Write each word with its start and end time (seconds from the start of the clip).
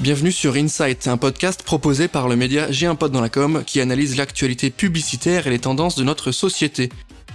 Bienvenue 0.00 0.30
sur 0.30 0.54
Insight, 0.54 1.08
un 1.08 1.16
podcast 1.16 1.64
proposé 1.64 2.06
par 2.06 2.28
le 2.28 2.36
média 2.36 2.70
J'ai 2.70 2.86
un 2.86 2.94
pote 2.94 3.10
dans 3.10 3.20
la 3.20 3.28
com 3.28 3.64
qui 3.66 3.80
analyse 3.80 4.16
l'actualité 4.16 4.70
publicitaire 4.70 5.48
et 5.48 5.50
les 5.50 5.58
tendances 5.58 5.96
de 5.96 6.04
notre 6.04 6.30
société. 6.30 6.88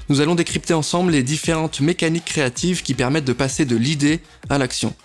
Nous 0.08 0.22
allons 0.22 0.34
décrypter 0.34 0.74
ensemble 0.74 1.12
les 1.12 1.24
différentes 1.24 1.82
mécaniques 1.82 2.24
créatives 2.24 2.82
qui 2.82 2.94
permettent 2.94 3.26
de 3.26 3.34
passer 3.34 3.66
de 3.66 3.76
l'idée 3.76 4.22
à 4.50 4.58
l'action. 4.58 4.96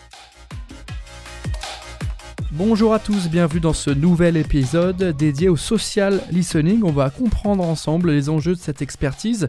Bonjour 2.53 2.95
à 2.95 3.01
tous, 3.01 3.29
bienvenue 3.29 3.61
dans 3.61 3.73
ce 3.73 3.91
nouvel 3.91 4.37
épisode 4.37 5.17
dédié 5.19 5.49
au 5.49 5.57
social 5.57 6.23
listening. 6.31 6.83
On 6.85 6.93
va 6.93 7.11
comprendre 7.11 7.65
ensemble 7.65 8.13
les 8.13 8.29
enjeux 8.29 8.55
de 8.55 8.61
cette 8.61 8.83
expertise 8.83 9.49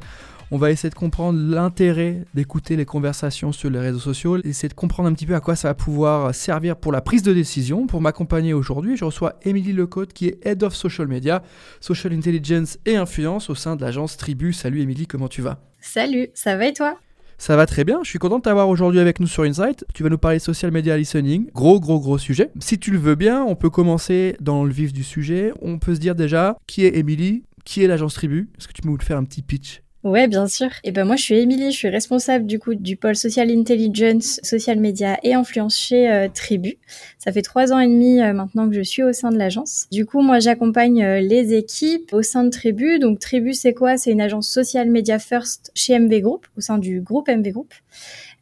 on 0.51 0.57
va 0.57 0.71
essayer 0.71 0.89
de 0.89 0.95
comprendre 0.95 1.39
l'intérêt 1.39 2.23
d'écouter 2.33 2.75
les 2.75 2.85
conversations 2.85 3.51
sur 3.51 3.69
les 3.69 3.79
réseaux 3.79 3.99
sociaux, 3.99 4.37
essayer 4.43 4.69
de 4.69 4.73
comprendre 4.73 5.09
un 5.09 5.13
petit 5.13 5.25
peu 5.25 5.35
à 5.35 5.39
quoi 5.39 5.55
ça 5.55 5.67
va 5.67 5.73
pouvoir 5.75 6.33
servir 6.33 6.75
pour 6.75 6.91
la 6.91 7.01
prise 7.01 7.21
de 7.23 7.33
décision. 7.33 7.85
Pour 7.87 8.01
m'accompagner 8.01 8.53
aujourd'hui, 8.53 8.97
je 8.97 9.05
reçois 9.05 9.35
Émilie 9.43 9.73
Lecote 9.73 10.13
qui 10.13 10.27
est 10.27 10.39
Head 10.45 10.63
of 10.63 10.75
Social 10.75 11.07
Media, 11.07 11.43
Social 11.79 12.13
Intelligence 12.13 12.79
et 12.85 12.95
Influence 12.95 13.49
au 13.49 13.55
sein 13.55 13.75
de 13.75 13.81
l'agence 13.81 14.17
Tribu. 14.17 14.53
Salut 14.53 14.81
Émilie, 14.81 15.05
comment 15.05 15.27
tu 15.27 15.41
vas? 15.41 15.59
Salut, 15.81 16.29
ça 16.33 16.57
va 16.57 16.67
et 16.67 16.73
toi? 16.73 16.97
Ça 17.37 17.55
va 17.55 17.65
très 17.65 17.85
bien, 17.85 17.99
je 18.03 18.09
suis 18.09 18.19
content 18.19 18.39
de 18.39 18.43
t'avoir 18.43 18.67
aujourd'hui 18.67 18.99
avec 18.99 19.21
nous 19.21 19.27
sur 19.27 19.43
Insight. 19.43 19.85
Tu 19.93 20.03
vas 20.03 20.09
nous 20.09 20.17
parler 20.17 20.39
social 20.39 20.71
media 20.71 20.97
listening, 20.97 21.49
gros 21.53 21.79
gros 21.79 21.99
gros 21.99 22.17
sujet. 22.17 22.49
Si 22.59 22.79
tu 22.79 22.91
le 22.91 22.97
veux 22.97 23.15
bien, 23.15 23.43
on 23.43 23.55
peut 23.55 23.69
commencer 23.69 24.35
dans 24.41 24.65
le 24.65 24.71
vif 24.71 24.91
du 24.91 25.03
sujet. 25.03 25.53
On 25.61 25.79
peut 25.79 25.95
se 25.95 26.01
dire 26.01 26.15
déjà 26.15 26.57
qui 26.67 26.83
est 26.85 26.97
Émilie, 26.97 27.43
qui 27.63 27.81
est 27.83 27.87
l'agence 27.87 28.15
Tribu? 28.15 28.49
Est-ce 28.57 28.67
que 28.67 28.73
tu 28.73 28.81
peux 28.81 28.89
nous 28.89 28.97
faire 28.99 29.17
un 29.17 29.23
petit 29.23 29.41
pitch? 29.41 29.81
Ouais, 30.05 30.29
bien 30.29 30.47
sûr. 30.47 30.69
Et 30.85 30.91
ben 30.91 31.03
moi, 31.03 31.17
je 31.17 31.23
suis 31.23 31.35
Émilie, 31.35 31.73
je 31.73 31.77
suis 31.77 31.89
responsable 31.89 32.45
du 32.45 32.57
coup 32.57 32.73
du 32.73 32.95
pôle 32.95 33.17
Social 33.17 33.51
Intelligence, 33.51 34.39
Social 34.43 34.79
Media 34.79 35.19
et 35.23 35.33
Influence 35.33 35.77
chez 35.77 36.09
euh, 36.09 36.29
Tribu. 36.33 36.77
Ça 37.17 37.33
fait 37.33 37.41
trois 37.41 37.73
ans 37.73 37.79
et 37.79 37.87
demi 37.87 38.21
euh, 38.21 38.31
maintenant 38.31 38.69
que 38.69 38.75
je 38.75 38.81
suis 38.81 39.03
au 39.03 39.11
sein 39.11 39.29
de 39.29 39.37
l'agence. 39.37 39.87
Du 39.91 40.05
coup, 40.05 40.21
moi, 40.21 40.39
j'accompagne 40.39 41.03
euh, 41.03 41.19
les 41.19 41.53
équipes 41.53 42.13
au 42.13 42.21
sein 42.21 42.45
de 42.45 42.49
Tribu. 42.49 42.97
Donc, 42.99 43.19
Tribu, 43.19 43.53
c'est 43.53 43.73
quoi? 43.73 43.97
C'est 43.97 44.11
une 44.11 44.21
agence 44.21 44.47
Social 44.47 44.89
Media 44.89 45.19
First 45.19 45.69
chez 45.75 45.99
MV 45.99 46.21
Group, 46.21 46.47
au 46.57 46.61
sein 46.61 46.77
du 46.77 47.01
groupe 47.01 47.27
MV 47.27 47.51
Group. 47.51 47.73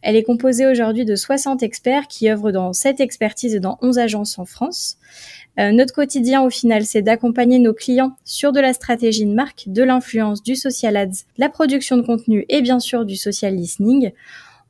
Elle 0.04 0.16
est 0.16 0.24
composée 0.24 0.68
aujourd'hui 0.68 1.06
de 1.06 1.16
60 1.16 1.64
experts 1.64 2.08
qui 2.08 2.30
œuvrent 2.30 2.52
dans 2.52 2.72
7 2.72 3.00
expertises 3.00 3.56
et 3.56 3.60
dans 3.60 3.80
11 3.82 3.98
agences 3.98 4.38
en 4.38 4.46
France. 4.46 5.00
Notre 5.58 5.92
quotidien, 5.92 6.44
au 6.44 6.52
final, 6.52 6.86
c'est 6.86 7.02
d'accompagner 7.02 7.58
nos 7.58 7.74
clients 7.74 8.16
sur 8.24 8.52
de 8.52 8.60
la 8.60 8.74
stratégie 8.74 9.26
de 9.26 9.34
marque, 9.34 9.64
de 9.66 9.82
l'influence, 9.82 10.44
du 10.44 10.56
social 10.56 10.96
ads, 10.96 11.26
production 11.50 11.98
de 11.98 12.02
contenu 12.02 12.46
et 12.50 12.62
bien 12.62 12.80
sûr 12.80 13.06
du 13.06 13.16
social 13.16 13.56
listening. 13.56 14.12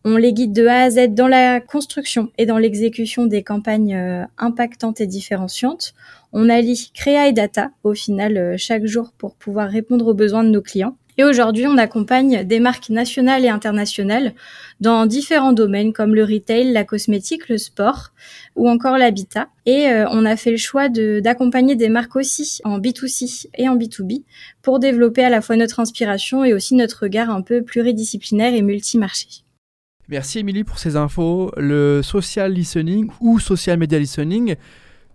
On 0.06 0.16
les 0.16 0.31
guide 0.31 0.53
de 0.53 0.67
A 0.67 0.83
à 0.83 0.89
Z 0.89 1.09
dans 1.09 1.28
la 1.28 1.59
construction 1.59 2.31
et 2.38 2.45
dans 2.45 2.58
l'exécution 2.58 3.25
des 3.25 3.44
campagnes 3.44 3.95
euh, 3.95 4.23
impactantes 4.38 5.02
et 5.02 5.08
différenciantes. 5.08 5.94
On 6.31 6.50
allie 6.50 6.92
créa 6.94 7.28
et 7.28 7.33
data 7.33 7.72
au 7.83 7.94
final 7.94 8.38
euh, 8.38 8.55
chaque 8.58 8.86
jour 8.86 9.11
pour 9.17 9.36
pouvoir 9.36 9.70
répondre 9.70 10.08
aux 10.08 10.14
besoins 10.14 10.44
de 10.44 10.50
nos 10.50 10.61
clients. 10.61 10.95
Et 11.18 11.23
aujourd'hui, 11.23 11.66
on 11.66 11.78
accompagne 11.78 12.44
des 12.44 12.60
marques 12.60 12.90
nationales 12.90 13.44
et 13.44 13.50
internationales 13.50 14.34
dans 14.80 15.08
différents 15.08 15.54
domaines 15.54 15.92
comme 15.92 16.14
le 16.14 16.23
retail, 16.23 16.72
la 16.72 16.84
cosmétique, 16.84 17.50
le 17.50 17.58
sport 17.58 18.12
ou 18.56 18.70
encore 18.70 18.98
l'habitat. 18.98 19.50
Et 19.66 19.90
euh, 19.90 20.06
on 20.12 20.26
a 20.26 20.36
fait 20.36 20.52
le 20.52 20.58
choix 20.58 20.90
d'accompagner 20.90 21.76
des 21.76 21.90
marques 21.90 22.16
aussi 22.16 22.60
en 22.64 22.80
B2C 22.80 23.48
et 23.58 23.68
en 23.68 23.76
B2B 23.76 24.23
pour 24.62 24.80
développer 24.80 25.23
à 25.23 25.30
la 25.30 25.42
fois 25.42 25.56
notre 25.56 25.80
inspiration 25.80 26.45
et 26.45 26.54
aussi 26.54 26.76
notre 26.76 27.04
regard 27.04 27.32
un 27.32 27.42
peu 27.42 27.64
pluridisciplinaire 27.64 28.54
et 28.54 28.62
multimarché. 28.62 29.28
Merci 30.10 30.40
Émilie 30.40 30.64
pour 30.64 30.80
ces 30.80 30.95
infos. 30.95 31.52
Le 31.58 32.02
social 32.02 32.54
listening 32.54 33.10
ou 33.20 33.40
social 33.40 33.78
media 33.78 34.00
listening, 34.00 34.56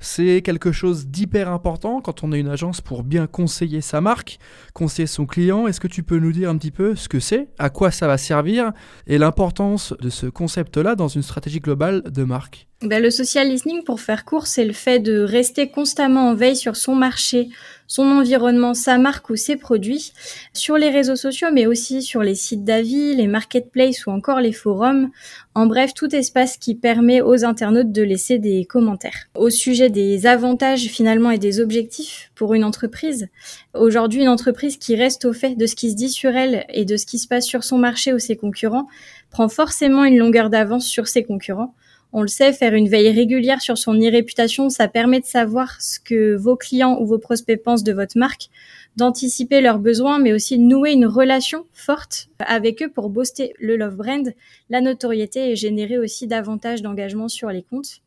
c'est 0.02 0.42
quelque 0.42 0.72
chose 0.72 1.06
d'hyper 1.06 1.48
important 1.50 2.00
quand 2.00 2.24
on 2.24 2.32
est 2.32 2.40
une 2.40 2.48
agence 2.48 2.80
pour 2.80 3.04
bien 3.04 3.26
conseiller 3.26 3.80
sa 3.80 4.00
marque, 4.00 4.38
conseiller 4.74 5.06
son 5.06 5.26
client. 5.26 5.66
Est-ce 5.66 5.80
que 5.80 5.88
tu 5.88 6.02
peux 6.02 6.18
nous 6.18 6.32
dire 6.32 6.50
un 6.50 6.58
petit 6.58 6.70
peu 6.70 6.94
ce 6.94 7.08
que 7.08 7.20
c'est, 7.20 7.48
à 7.58 7.70
quoi 7.70 7.90
ça 7.90 8.06
va 8.06 8.18
servir 8.18 8.72
et 9.06 9.18
l'importance 9.18 9.94
de 10.00 10.10
ce 10.10 10.26
concept-là 10.26 10.96
dans 10.96 11.08
une 11.08 11.22
stratégie 11.22 11.60
globale 11.60 12.02
de 12.02 12.24
marque? 12.24 12.68
Ben, 12.84 13.02
le 13.02 13.10
social 13.10 13.48
listening, 13.48 13.84
pour 13.84 14.00
faire 14.00 14.24
court, 14.24 14.46
c'est 14.46 14.64
le 14.64 14.72
fait 14.72 14.98
de 14.98 15.20
rester 15.20 15.70
constamment 15.70 16.30
en 16.30 16.34
veille 16.34 16.56
sur 16.56 16.76
son 16.76 16.94
marché, 16.94 17.48
son 17.86 18.04
environnement, 18.04 18.74
sa 18.74 18.98
marque 18.98 19.30
ou 19.30 19.36
ses 19.36 19.56
produits, 19.56 20.12
sur 20.52 20.78
les 20.78 20.88
réseaux 20.88 21.16
sociaux, 21.16 21.48
mais 21.52 21.66
aussi 21.66 22.02
sur 22.02 22.22
les 22.22 22.34
sites 22.34 22.64
d'avis, 22.64 23.14
les 23.14 23.26
marketplaces 23.26 24.06
ou 24.06 24.10
encore 24.10 24.40
les 24.40 24.52
forums. 24.52 25.10
En 25.54 25.66
bref, 25.66 25.92
tout 25.94 26.14
espace 26.14 26.56
qui 26.56 26.74
permet 26.74 27.20
aux 27.20 27.44
internautes 27.44 27.92
de 27.92 28.02
laisser 28.02 28.38
des 28.38 28.64
commentaires. 28.64 29.28
Au 29.34 29.50
sujet 29.50 29.90
des 29.90 30.26
avantages 30.26 30.86
finalement 30.86 31.30
et 31.30 31.38
des 31.38 31.60
objectifs 31.60 32.32
pour 32.34 32.54
une 32.54 32.64
entreprise, 32.64 33.28
aujourd'hui 33.74 34.22
une 34.22 34.28
entreprise 34.28 34.76
qui 34.78 34.96
reste 34.96 35.24
au 35.24 35.32
fait 35.32 35.54
de 35.54 35.66
ce 35.66 35.76
qui 35.76 35.90
se 35.90 35.96
dit 35.96 36.10
sur 36.10 36.34
elle 36.34 36.64
et 36.70 36.84
de 36.84 36.96
ce 36.96 37.06
qui 37.06 37.18
se 37.18 37.28
passe 37.28 37.44
sur 37.44 37.62
son 37.62 37.78
marché 37.78 38.12
ou 38.14 38.18
ses 38.18 38.36
concurrents 38.36 38.88
prend 39.30 39.48
forcément 39.48 40.04
une 40.04 40.18
longueur 40.18 40.50
d'avance 40.50 40.86
sur 40.86 41.08
ses 41.08 41.24
concurrents. 41.24 41.74
On 42.14 42.20
le 42.20 42.28
sait, 42.28 42.52
faire 42.52 42.74
une 42.74 42.88
veille 42.88 43.10
régulière 43.10 43.62
sur 43.62 43.78
son 43.78 43.94
e-réputation, 43.94 44.68
ça 44.68 44.86
permet 44.86 45.20
de 45.20 45.24
savoir 45.24 45.80
ce 45.80 45.98
que 45.98 46.36
vos 46.36 46.56
clients 46.56 46.98
ou 47.00 47.06
vos 47.06 47.18
prospects 47.18 47.62
pensent 47.62 47.84
de 47.84 47.92
votre 47.94 48.18
marque, 48.18 48.50
d'anticiper 48.96 49.62
leurs 49.62 49.78
besoins, 49.78 50.18
mais 50.18 50.34
aussi 50.34 50.58
de 50.58 50.62
nouer 50.62 50.92
une 50.92 51.06
relation 51.06 51.64
forte 51.72 52.28
avec 52.38 52.82
eux 52.82 52.90
pour 52.90 53.08
booster 53.08 53.54
le 53.58 53.78
love 53.78 53.96
brand, 53.96 54.34
la 54.68 54.82
notoriété 54.82 55.50
et 55.50 55.56
générer 55.56 55.96
aussi 55.96 56.26
davantage 56.26 56.82
d'engagement 56.82 57.28
sur 57.28 57.48
les 57.48 57.62
comptes. 57.62 58.02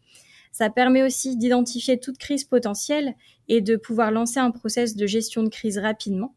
Ça 0.52 0.70
permet 0.70 1.02
aussi 1.02 1.36
d'identifier 1.36 2.00
toute 2.00 2.20
crise 2.20 2.44
potentielle 2.44 3.16
et 3.48 3.62
de 3.62 3.76
pouvoir 3.76 4.12
lancer 4.12 4.40
un 4.40 4.52
process 4.52 4.96
de 4.96 5.08
gestion 5.08 5.42
de 5.42 5.50
crise 5.50 5.80
rapidement 5.80 6.36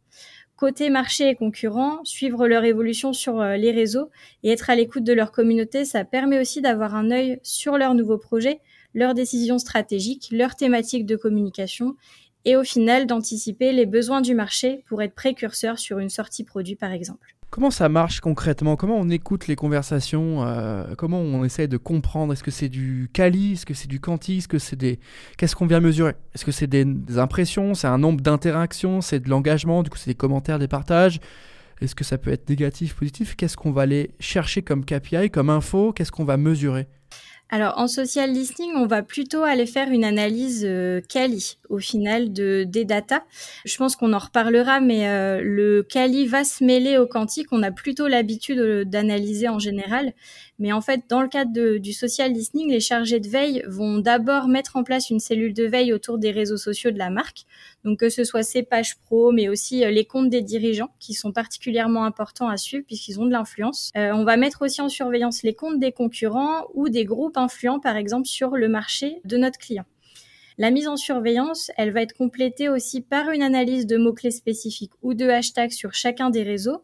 côté 0.59 0.91
marché 0.91 1.29
et 1.29 1.37
concurrents, 1.37 2.05
suivre 2.05 2.49
leur 2.49 2.65
évolution 2.65 3.13
sur 3.13 3.41
euh, 3.41 3.57
les 3.57 3.71
réseaux 3.71 4.11
et 4.43 4.51
être 4.51 4.69
à 4.69 4.75
l'écoute 4.75 5.05
de 5.05 5.13
leur 5.13 5.31
communauté, 5.31 5.85
ça 5.85 6.05
permet 6.05 6.41
aussi 6.41 6.61
d'avoir 6.61 6.97
un 6.97 7.13
œil 7.13 7.39
sur 7.45 7.79
leurs 7.79 7.95
nouveaux 7.95 8.19
projets, 8.19 8.61
leurs 8.93 9.15
décisions 9.15 9.61
stratégiques, 9.61 10.29
leurs 10.33 10.57
thématiques 10.57 11.07
de 11.07 11.17
communication 11.17 11.95
et 12.45 12.57
au 12.57 12.65
final 12.65 13.07
d'anticiper 13.07 13.73
les 13.73 13.87
besoins 13.87 14.21
du 14.21 14.35
marché 14.35 14.83
pour 14.89 15.01
être 15.01 15.15
précurseur 15.15 15.79
sur 15.79 16.01
une 16.01 16.11
sortie 16.11 16.45
produit 16.45 16.77
par 16.77 16.93
exemple. 16.93 17.38
Comment 17.51 17.71
ça 17.71 17.89
marche 17.89 18.21
concrètement? 18.21 18.77
Comment 18.77 18.99
on 18.99 19.09
écoute 19.09 19.47
les 19.47 19.57
conversations 19.57 20.45
euh, 20.47 20.95
Comment 20.99 21.21
on 21.21 21.45
essaie 21.45 21.67
de 21.67 21.79
comprendre? 21.79 22.35
Est-ce 22.35 22.43
que 22.43 22.51
c'est 22.51 22.69
du 22.69 23.09
quali? 23.15 23.55
Est-ce 23.55 23.65
que 23.65 23.73
c'est 23.73 23.89
du 23.89 24.01
quanti? 24.01 24.39
Est-ce 24.39 24.49
que 24.49 24.59
c'est 24.59 24.77
des 24.77 24.99
Qu'est-ce 25.39 25.57
qu'on 25.57 25.67
vient 25.67 25.81
mesurer? 25.81 26.13
Est-ce 26.35 26.45
que 26.45 26.53
c'est 26.53 26.67
des, 26.67 26.85
impressions? 27.17 27.73
C'est 27.73 27.87
un 27.87 27.97
nombre 27.97 28.21
d'interactions? 28.21 29.01
C'est 29.01 29.21
de 29.21 29.31
l'engagement? 29.31 29.83
Du 29.83 29.89
coup, 29.89 29.97
c'est 29.97 30.11
des 30.11 30.15
commentaires, 30.15 30.59
des 30.59 30.69
partages? 30.69 31.21
Est-ce 31.81 31.95
que 31.95 32.05
ça 32.05 32.19
peut 32.19 32.31
être 32.31 32.51
négatif, 32.51 32.95
positif? 32.95 33.35
Qu'est-ce 33.35 33.57
qu'on 33.57 33.73
va 33.73 33.83
aller 33.83 34.11
chercher 34.21 34.61
comme 34.61 34.85
KPI, 34.85 35.31
comme 35.31 35.49
info? 35.49 35.93
Qu'est-ce 35.95 36.13
qu'on 36.13 36.25
va 36.25 36.37
mesurer? 36.37 36.87
Alors 37.51 37.79
en 37.79 37.87
social 37.87 38.31
listening, 38.31 38.73
on 38.77 38.87
va 38.87 39.03
plutôt 39.03 39.43
aller 39.43 39.65
faire 39.65 39.91
une 39.91 40.05
analyse 40.05 40.67
euh, 40.67 41.01
quali 41.09 41.57
au 41.71 41.79
final 41.79 42.31
de 42.31 42.65
des 42.65 42.85
data. 42.85 43.25
Je 43.65 43.75
pense 43.79 43.97
qu'on 43.97 44.13
en 44.13 44.19
reparlera, 44.19 44.81
mais 44.81 45.09
euh, 45.09 45.41
le 45.43 45.83
quali 45.83 46.27
va 46.27 46.45
se 46.45 46.63
mêler 46.63 46.99
au 46.99 47.07
quantique. 47.07 47.49
On 47.51 47.63
a 47.63 47.71
plutôt 47.71 48.07
l'habitude 48.07 48.59
euh, 48.59 48.85
d'analyser 48.85 49.49
en 49.49 49.59
général, 49.59 50.13
mais 50.59 50.73
en 50.73 50.81
fait, 50.81 51.03
dans 51.09 51.23
le 51.23 51.29
cadre 51.29 51.77
du 51.77 51.93
social 51.93 52.33
listening, 52.33 52.71
les 52.71 52.81
chargés 52.81 53.21
de 53.21 53.29
veille 53.29 53.63
vont 53.69 53.99
d'abord 53.99 54.49
mettre 54.49 54.77
en 54.77 54.83
place 54.83 55.09
une 55.09 55.21
cellule 55.21 55.55
de 55.55 55.65
veille 55.65 55.93
autour 55.93 56.19
des 56.19 56.33
réseaux 56.33 56.57
sociaux 56.57 56.91
de 56.91 56.99
la 56.99 57.11
marque. 57.11 57.45
Donc 57.85 58.01
que 58.01 58.09
ce 58.09 58.25
soit 58.25 58.43
ses 58.43 58.65
pages 58.65 58.99
pro, 58.99 59.31
mais 59.31 59.49
aussi 59.49 59.85
euh, 59.85 59.91
les 59.91 60.05
comptes 60.05 60.31
des 60.31 60.43
dirigeants 60.43 60.91
qui 60.99 61.15
sont 61.15 61.33
particulièrement 61.33 62.05
importants 62.05 62.49
à 62.49 62.57
suivre 62.57 62.85
puisqu'ils 62.87 63.21
ont 63.21 63.27
de 63.27 63.31
l'influence. 63.31 63.93
Euh, 63.97 64.11
on 64.13 64.25
va 64.25 64.37
mettre 64.37 64.63
aussi 64.63 64.81
en 64.81 64.89
surveillance 64.89 65.43
les 65.45 65.55
comptes 65.55 65.79
des 65.79 65.93
concurrents 65.93 66.67
ou 66.75 66.89
des 66.89 67.05
groupes 67.05 67.37
influents, 67.37 67.79
par 67.79 67.97
exemple, 67.97 68.27
sur 68.27 68.57
le 68.57 68.69
marché 68.69 69.21
de 69.25 69.37
notre 69.37 69.59
client. 69.59 69.85
La 70.61 70.73
mise 70.73 70.89
en 70.89 70.97
surveillance, 70.97 71.71
elle 71.77 71.93
va 71.93 72.03
être 72.03 72.15
complétée 72.15 72.69
aussi 72.69 73.01
par 73.01 73.31
une 73.31 73.43
analyse 73.43 73.87
de 73.87 73.97
mots-clés 73.97 74.33
spécifiques 74.33 74.91
ou 75.03 75.15
de 75.15 75.29
hashtags 75.29 75.71
sur 75.71 75.95
chacun 75.95 76.31
des 76.31 76.43
réseaux. 76.43 76.83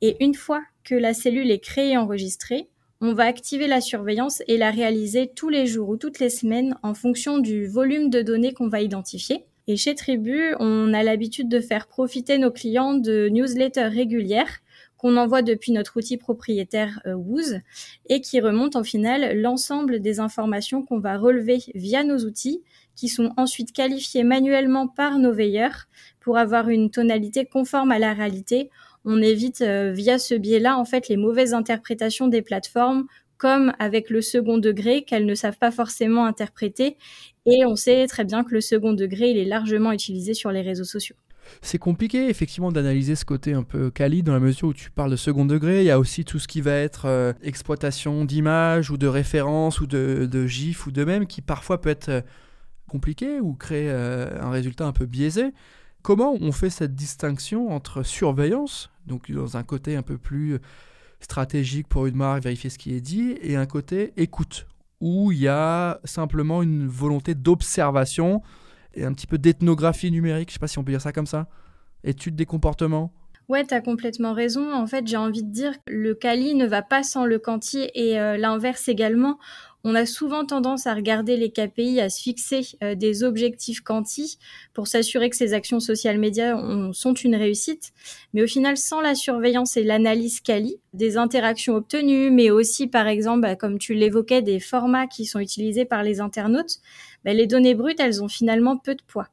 Et 0.00 0.16
une 0.24 0.34
fois 0.34 0.62
que 0.82 0.94
la 0.94 1.12
cellule 1.12 1.50
est 1.50 1.58
créée 1.58 1.90
et 1.90 1.96
enregistrée, 1.98 2.70
on 3.02 3.14
va 3.14 3.24
activer 3.24 3.66
la 3.66 3.80
surveillance 3.80 4.42
et 4.46 4.56
la 4.56 4.70
réaliser 4.70 5.28
tous 5.34 5.48
les 5.48 5.66
jours 5.66 5.88
ou 5.88 5.96
toutes 5.96 6.20
les 6.20 6.30
semaines 6.30 6.76
en 6.84 6.94
fonction 6.94 7.38
du 7.38 7.66
volume 7.66 8.10
de 8.10 8.22
données 8.22 8.54
qu'on 8.54 8.68
va 8.68 8.80
identifier. 8.80 9.44
Et 9.66 9.76
chez 9.76 9.96
Tribu, 9.96 10.54
on 10.60 10.94
a 10.94 11.02
l'habitude 11.02 11.48
de 11.48 11.60
faire 11.60 11.88
profiter 11.88 12.38
nos 12.38 12.52
clients 12.52 12.94
de 12.94 13.28
newsletters 13.28 13.88
régulières 13.88 14.60
qu'on 14.98 15.16
envoie 15.16 15.42
depuis 15.42 15.72
notre 15.72 15.96
outil 15.96 16.16
propriétaire 16.16 17.00
euh, 17.06 17.58
et 18.08 18.20
qui 18.20 18.40
remontent 18.40 18.78
au 18.78 18.84
final 18.84 19.36
l'ensemble 19.40 19.98
des 19.98 20.20
informations 20.20 20.84
qu'on 20.84 21.00
va 21.00 21.18
relever 21.18 21.58
via 21.74 22.04
nos 22.04 22.18
outils 22.18 22.62
qui 22.94 23.08
sont 23.08 23.32
ensuite 23.36 23.72
qualifiés 23.72 24.22
manuellement 24.22 24.86
par 24.86 25.18
nos 25.18 25.32
veilleurs 25.32 25.88
pour 26.20 26.38
avoir 26.38 26.68
une 26.68 26.90
tonalité 26.90 27.46
conforme 27.46 27.90
à 27.90 27.98
la 27.98 28.12
réalité 28.12 28.70
on 29.04 29.20
évite 29.20 29.62
euh, 29.62 29.92
via 29.92 30.18
ce 30.18 30.34
biais-là 30.34 30.78
en 30.78 30.84
fait 30.84 31.08
les 31.08 31.16
mauvaises 31.16 31.54
interprétations 31.54 32.28
des 32.28 32.42
plateformes 32.42 33.06
comme 33.42 33.72
avec 33.80 34.08
le 34.08 34.22
second 34.22 34.58
degré 34.58 35.02
qu'elles 35.02 35.26
ne 35.26 35.34
savent 35.34 35.58
pas 35.58 35.72
forcément 35.72 36.26
interpréter. 36.26 36.96
Et 37.44 37.66
on 37.66 37.74
sait 37.74 38.06
très 38.06 38.24
bien 38.24 38.44
que 38.44 38.54
le 38.54 38.60
second 38.60 38.92
degré, 38.92 39.30
il 39.30 39.36
est 39.36 39.44
largement 39.44 39.90
utilisé 39.90 40.32
sur 40.32 40.52
les 40.52 40.60
réseaux 40.60 40.84
sociaux. 40.84 41.16
C'est 41.60 41.78
compliqué 41.78 42.28
effectivement 42.28 42.70
d'analyser 42.70 43.16
ce 43.16 43.24
côté 43.24 43.52
un 43.52 43.64
peu 43.64 43.90
quali 43.90 44.22
dans 44.22 44.32
la 44.32 44.38
mesure 44.38 44.68
où 44.68 44.72
tu 44.72 44.92
parles 44.92 45.10
de 45.10 45.16
second 45.16 45.44
degré. 45.44 45.80
Il 45.80 45.86
y 45.86 45.90
a 45.90 45.98
aussi 45.98 46.24
tout 46.24 46.38
ce 46.38 46.46
qui 46.46 46.60
va 46.60 46.76
être 46.76 47.06
euh, 47.06 47.32
exploitation 47.42 48.24
d'images 48.24 48.92
ou 48.92 48.96
de 48.96 49.08
références 49.08 49.80
ou 49.80 49.88
de, 49.88 50.28
de 50.30 50.46
gifs 50.46 50.86
ou 50.86 50.92
de 50.92 51.04
même 51.04 51.26
qui 51.26 51.42
parfois 51.42 51.80
peut 51.80 51.90
être 51.90 52.10
euh, 52.10 52.20
compliqué 52.88 53.40
ou 53.40 53.54
créer 53.54 53.90
un 53.90 54.50
résultat 54.50 54.86
un 54.86 54.92
peu 54.92 55.06
biaisé. 55.06 55.52
Comment 56.02 56.34
on 56.40 56.50
fait 56.50 56.70
cette 56.70 56.94
distinction 56.94 57.70
entre 57.70 58.02
surveillance, 58.02 58.90
donc 59.06 59.30
dans 59.30 59.56
un 59.56 59.62
côté 59.62 59.94
un 59.94 60.02
peu 60.02 60.18
plus 60.18 60.58
stratégique 61.20 61.86
pour 61.88 62.06
une 62.06 62.16
marque, 62.16 62.42
vérifier 62.42 62.70
ce 62.70 62.78
qui 62.78 62.94
est 62.94 63.00
dit, 63.00 63.36
et 63.40 63.54
un 63.54 63.66
côté 63.66 64.12
écoute, 64.16 64.66
où 65.00 65.30
il 65.30 65.38
y 65.38 65.48
a 65.48 66.00
simplement 66.04 66.62
une 66.62 66.88
volonté 66.88 67.34
d'observation 67.34 68.42
et 68.94 69.04
un 69.04 69.12
petit 69.12 69.26
peu 69.26 69.38
d'ethnographie 69.38 70.10
numérique, 70.10 70.50
je 70.50 70.54
sais 70.54 70.58
pas 70.58 70.66
si 70.66 70.78
on 70.78 70.84
peut 70.84 70.92
dire 70.92 71.00
ça 71.00 71.12
comme 71.12 71.26
ça, 71.26 71.46
étude 72.04 72.34
des 72.34 72.46
comportements. 72.46 73.12
Ouais, 73.48 73.66
tu 73.66 73.74
as 73.74 73.80
complètement 73.80 74.32
raison. 74.32 74.72
En 74.72 74.86
fait, 74.86 75.06
j'ai 75.06 75.16
envie 75.16 75.42
de 75.42 75.50
dire 75.50 75.72
que 75.84 75.92
le 75.92 76.14
Kali 76.14 76.54
ne 76.54 76.66
va 76.66 76.82
pas 76.82 77.02
sans 77.02 77.24
le 77.24 77.38
Quanti 77.38 77.90
et 77.94 78.18
euh, 78.18 78.36
l'inverse 78.36 78.88
également. 78.88 79.38
On 79.84 79.96
a 79.96 80.06
souvent 80.06 80.44
tendance 80.44 80.86
à 80.86 80.94
regarder 80.94 81.36
les 81.36 81.50
KPI, 81.50 82.00
à 82.00 82.08
se 82.08 82.22
fixer 82.22 82.60
euh, 82.84 82.94
des 82.94 83.24
objectifs 83.24 83.80
quanti 83.80 84.38
pour 84.74 84.86
s'assurer 84.86 85.28
que 85.28 85.36
ces 85.36 85.54
actions 85.54 85.80
social 85.80 86.18
médias 86.18 86.56
sont 86.92 87.14
une 87.14 87.34
réussite. 87.34 87.92
Mais 88.32 88.42
au 88.44 88.46
final, 88.46 88.76
sans 88.76 89.00
la 89.00 89.16
surveillance 89.16 89.76
et 89.76 89.82
l'analyse 89.82 90.40
quali 90.40 90.76
des 90.92 91.16
interactions 91.16 91.74
obtenues, 91.74 92.30
mais 92.30 92.50
aussi, 92.50 92.86
par 92.86 93.08
exemple, 93.08 93.40
bah, 93.40 93.56
comme 93.56 93.78
tu 93.78 93.94
l'évoquais, 93.94 94.40
des 94.40 94.60
formats 94.60 95.08
qui 95.08 95.26
sont 95.26 95.40
utilisés 95.40 95.84
par 95.84 96.04
les 96.04 96.20
internautes, 96.20 96.78
bah, 97.24 97.32
les 97.32 97.48
données 97.48 97.74
brutes, 97.74 97.98
elles 97.98 98.22
ont 98.22 98.28
finalement 98.28 98.76
peu 98.76 98.94
de 98.94 99.02
poids. 99.02 99.31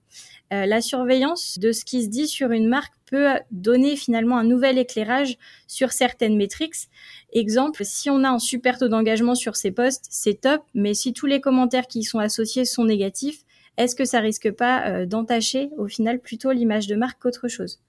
Euh, 0.51 0.65
la 0.65 0.81
surveillance 0.81 1.59
de 1.59 1.71
ce 1.71 1.85
qui 1.85 2.03
se 2.03 2.07
dit 2.07 2.27
sur 2.27 2.51
une 2.51 2.67
marque 2.67 2.93
peut 3.05 3.27
donner 3.51 3.95
finalement 3.95 4.37
un 4.37 4.43
nouvel 4.43 4.77
éclairage 4.77 5.37
sur 5.67 5.91
certaines 5.91 6.35
métriques. 6.35 6.89
Exemple, 7.33 7.85
si 7.85 8.09
on 8.09 8.23
a 8.23 8.29
un 8.29 8.39
super 8.39 8.79
taux 8.79 8.87
d'engagement 8.87 9.35
sur 9.35 9.55
ces 9.55 9.71
posts, 9.71 10.05
c'est 10.09 10.41
top, 10.41 10.63
mais 10.73 10.93
si 10.93 11.13
tous 11.13 11.27
les 11.27 11.41
commentaires 11.41 11.87
qui 11.87 11.99
y 11.99 12.03
sont 12.03 12.19
associés 12.19 12.65
sont 12.65 12.85
négatifs, 12.85 13.43
est-ce 13.77 13.95
que 13.95 14.05
ça 14.05 14.19
risque 14.19 14.51
pas 14.51 14.87
euh, 14.87 15.05
d'entacher 15.05 15.69
au 15.77 15.87
final 15.87 16.19
plutôt 16.19 16.51
l'image 16.51 16.87
de 16.87 16.95
marque 16.95 17.21
qu'autre 17.21 17.47
chose? 17.47 17.79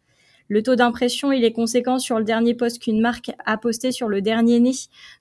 Le 0.51 0.65
taux 0.65 0.75
d'impression, 0.75 1.31
il 1.31 1.45
est 1.45 1.53
conséquent 1.53 2.01
sur 2.01 2.19
le 2.19 2.25
dernier 2.25 2.55
post 2.55 2.83
qu'une 2.83 3.01
marque 3.01 3.31
a 3.47 3.57
posté 3.57 3.93
sur 3.93 4.09
le 4.09 4.21
dernier 4.21 4.59
né 4.59 4.73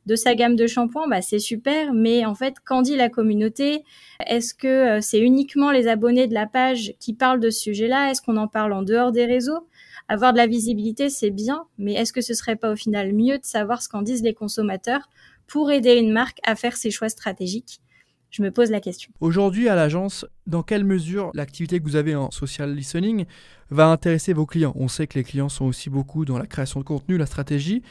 de 0.07 0.15
sa 0.15 0.33
gamme 0.33 0.55
de 0.55 0.65
shampoing. 0.65 1.07
Bah, 1.07 1.21
c'est 1.21 1.37
super, 1.37 1.93
mais 1.93 2.25
en 2.25 2.33
fait, 2.33 2.55
qu'en 2.65 2.81
dit 2.81 2.95
la 2.95 3.09
communauté? 3.09 3.83
Est-ce 4.25 4.55
que 4.55 4.67
euh, 4.67 5.01
c'est 5.01 5.19
uniquement 5.19 5.69
les 5.69 5.87
abonnés 5.87 6.25
de 6.25 6.33
la 6.33 6.47
page 6.47 6.95
qui 6.99 7.13
parlent 7.13 7.39
de 7.39 7.51
ce 7.51 7.61
sujet-là? 7.61 8.09
Est-ce 8.09 8.23
qu'on 8.23 8.37
en 8.37 8.47
parle 8.47 8.73
en 8.73 8.81
dehors 8.81 9.11
des 9.11 9.25
réseaux? 9.25 9.67
Avoir 10.07 10.33
de 10.33 10.37
la 10.37 10.47
visibilité, 10.47 11.09
c'est 11.09 11.29
bien, 11.29 11.65
mais 11.77 11.93
est-ce 11.93 12.11
que 12.11 12.21
ce 12.21 12.33
serait 12.33 12.55
pas 12.55 12.71
au 12.71 12.75
final 12.75 13.13
mieux 13.13 13.37
de 13.37 13.45
savoir 13.45 13.83
ce 13.83 13.89
qu'en 13.89 14.01
disent 14.01 14.23
les 14.23 14.33
consommateurs 14.33 15.09
pour 15.45 15.71
aider 15.71 15.93
une 15.93 16.11
marque 16.11 16.39
à 16.43 16.55
faire 16.55 16.75
ses 16.75 16.89
choix 16.89 17.09
stratégiques? 17.09 17.81
Je 18.29 18.43
me 18.43 18.51
pose 18.51 18.69
la 18.69 18.79
question. 18.79 19.11
Aujourd'hui, 19.19 19.69
à 19.69 19.75
l'agence, 19.75 20.25
dans 20.47 20.63
quelle 20.63 20.83
mesure 20.83 21.31
l'activité 21.33 21.79
que 21.79 21.83
vous 21.83 21.95
avez 21.95 22.15
en 22.15 22.31
social 22.31 22.73
listening 22.73 23.25
va 23.69 23.87
intéresser 23.87 24.33
vos 24.33 24.45
clients? 24.45 24.73
On 24.75 24.87
sait 24.87 25.07
que 25.07 25.17
les 25.17 25.23
clients 25.23 25.49
sont 25.49 25.65
aussi 25.65 25.89
beaucoup 25.89 26.25
dans 26.25 26.37
la 26.37 26.45
création 26.45 26.79
de 26.79 26.85
contenu, 26.85 27.17
la 27.17 27.25
stratégie. 27.25 27.81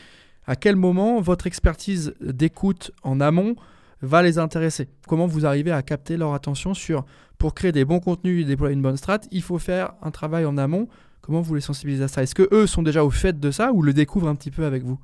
À 0.46 0.56
quel 0.56 0.76
moment 0.76 1.20
votre 1.20 1.46
expertise 1.46 2.14
d'écoute 2.20 2.92
en 3.02 3.20
amont 3.20 3.56
va 4.00 4.22
les 4.22 4.38
intéresser? 4.38 4.88
Comment 5.06 5.26
vous 5.26 5.44
arrivez 5.44 5.72
à 5.72 5.82
capter 5.82 6.16
leur 6.16 6.34
attention 6.34 6.72
sur 6.72 7.04
pour 7.36 7.54
créer 7.54 7.72
des 7.72 7.84
bons 7.84 8.00
contenus 8.00 8.42
et 8.42 8.44
déployer 8.44 8.74
une 8.74 8.82
bonne 8.82 8.96
strat, 8.96 9.20
il 9.30 9.42
faut 9.42 9.58
faire 9.58 9.92
un 10.02 10.10
travail 10.10 10.44
en 10.44 10.56
amont? 10.56 10.88
Comment 11.20 11.40
vous 11.40 11.54
les 11.54 11.60
sensibilisez 11.60 12.04
à 12.04 12.08
ça? 12.08 12.22
Est-ce 12.22 12.34
que 12.34 12.48
eux 12.52 12.66
sont 12.66 12.82
déjà 12.82 13.04
au 13.04 13.10
fait 13.10 13.38
de 13.38 13.50
ça 13.50 13.72
ou 13.72 13.82
le 13.82 13.92
découvrent 13.92 14.28
un 14.28 14.34
petit 14.34 14.50
peu 14.50 14.64
avec 14.64 14.82
vous? 14.82 14.98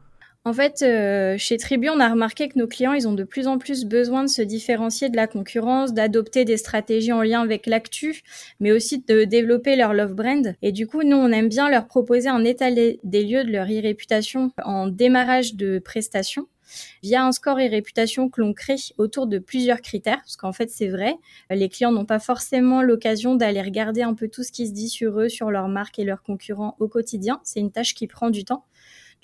En 0.46 0.52
fait, 0.52 0.82
euh, 0.82 1.36
chez 1.38 1.56
Tribu, 1.56 1.88
on 1.88 2.00
a 2.00 2.08
remarqué 2.08 2.48
que 2.48 2.58
nos 2.58 2.66
clients, 2.66 2.92
ils 2.92 3.08
ont 3.08 3.14
de 3.14 3.24
plus 3.24 3.46
en 3.46 3.56
plus 3.56 3.86
besoin 3.86 4.24
de 4.24 4.28
se 4.28 4.42
différencier 4.42 5.08
de 5.08 5.16
la 5.16 5.26
concurrence, 5.26 5.94
d'adopter 5.94 6.44
des 6.44 6.58
stratégies 6.58 7.12
en 7.12 7.22
lien 7.22 7.40
avec 7.40 7.66
l'actu, 7.66 8.22
mais 8.60 8.70
aussi 8.70 8.98
de 9.00 9.24
développer 9.24 9.74
leur 9.74 9.94
love 9.94 10.12
brand. 10.12 10.54
Et 10.60 10.70
du 10.70 10.86
coup, 10.86 11.02
nous, 11.02 11.16
on 11.16 11.32
aime 11.32 11.48
bien 11.48 11.70
leur 11.70 11.86
proposer 11.86 12.28
un 12.28 12.44
état 12.44 12.70
des 12.70 13.24
lieux 13.24 13.44
de 13.44 13.50
leur 13.50 13.66
e-réputation 13.66 14.50
en 14.62 14.86
démarrage 14.86 15.54
de 15.54 15.78
prestations 15.78 16.46
via 17.02 17.24
un 17.24 17.32
score 17.32 17.60
et 17.60 17.68
réputation 17.68 18.28
que 18.28 18.40
l'on 18.40 18.52
crée 18.52 18.76
autour 18.98 19.26
de 19.26 19.38
plusieurs 19.38 19.80
critères, 19.80 20.18
parce 20.18 20.36
qu'en 20.36 20.52
fait 20.52 20.70
c'est 20.70 20.88
vrai, 20.88 21.14
les 21.50 21.68
clients 21.68 21.92
n'ont 21.92 22.06
pas 22.06 22.18
forcément 22.18 22.82
l'occasion 22.82 23.34
d'aller 23.34 23.62
regarder 23.62 24.02
un 24.02 24.14
peu 24.14 24.28
tout 24.28 24.42
ce 24.42 24.52
qui 24.52 24.66
se 24.66 24.72
dit 24.72 24.88
sur 24.88 25.20
eux, 25.20 25.28
sur 25.28 25.50
leur 25.50 25.68
marque 25.68 25.98
et 25.98 26.04
leurs 26.04 26.22
concurrents 26.22 26.74
au 26.80 26.88
quotidien. 26.88 27.40
C'est 27.44 27.60
une 27.60 27.70
tâche 27.70 27.94
qui 27.94 28.06
prend 28.06 28.30
du 28.30 28.44
temps. 28.44 28.64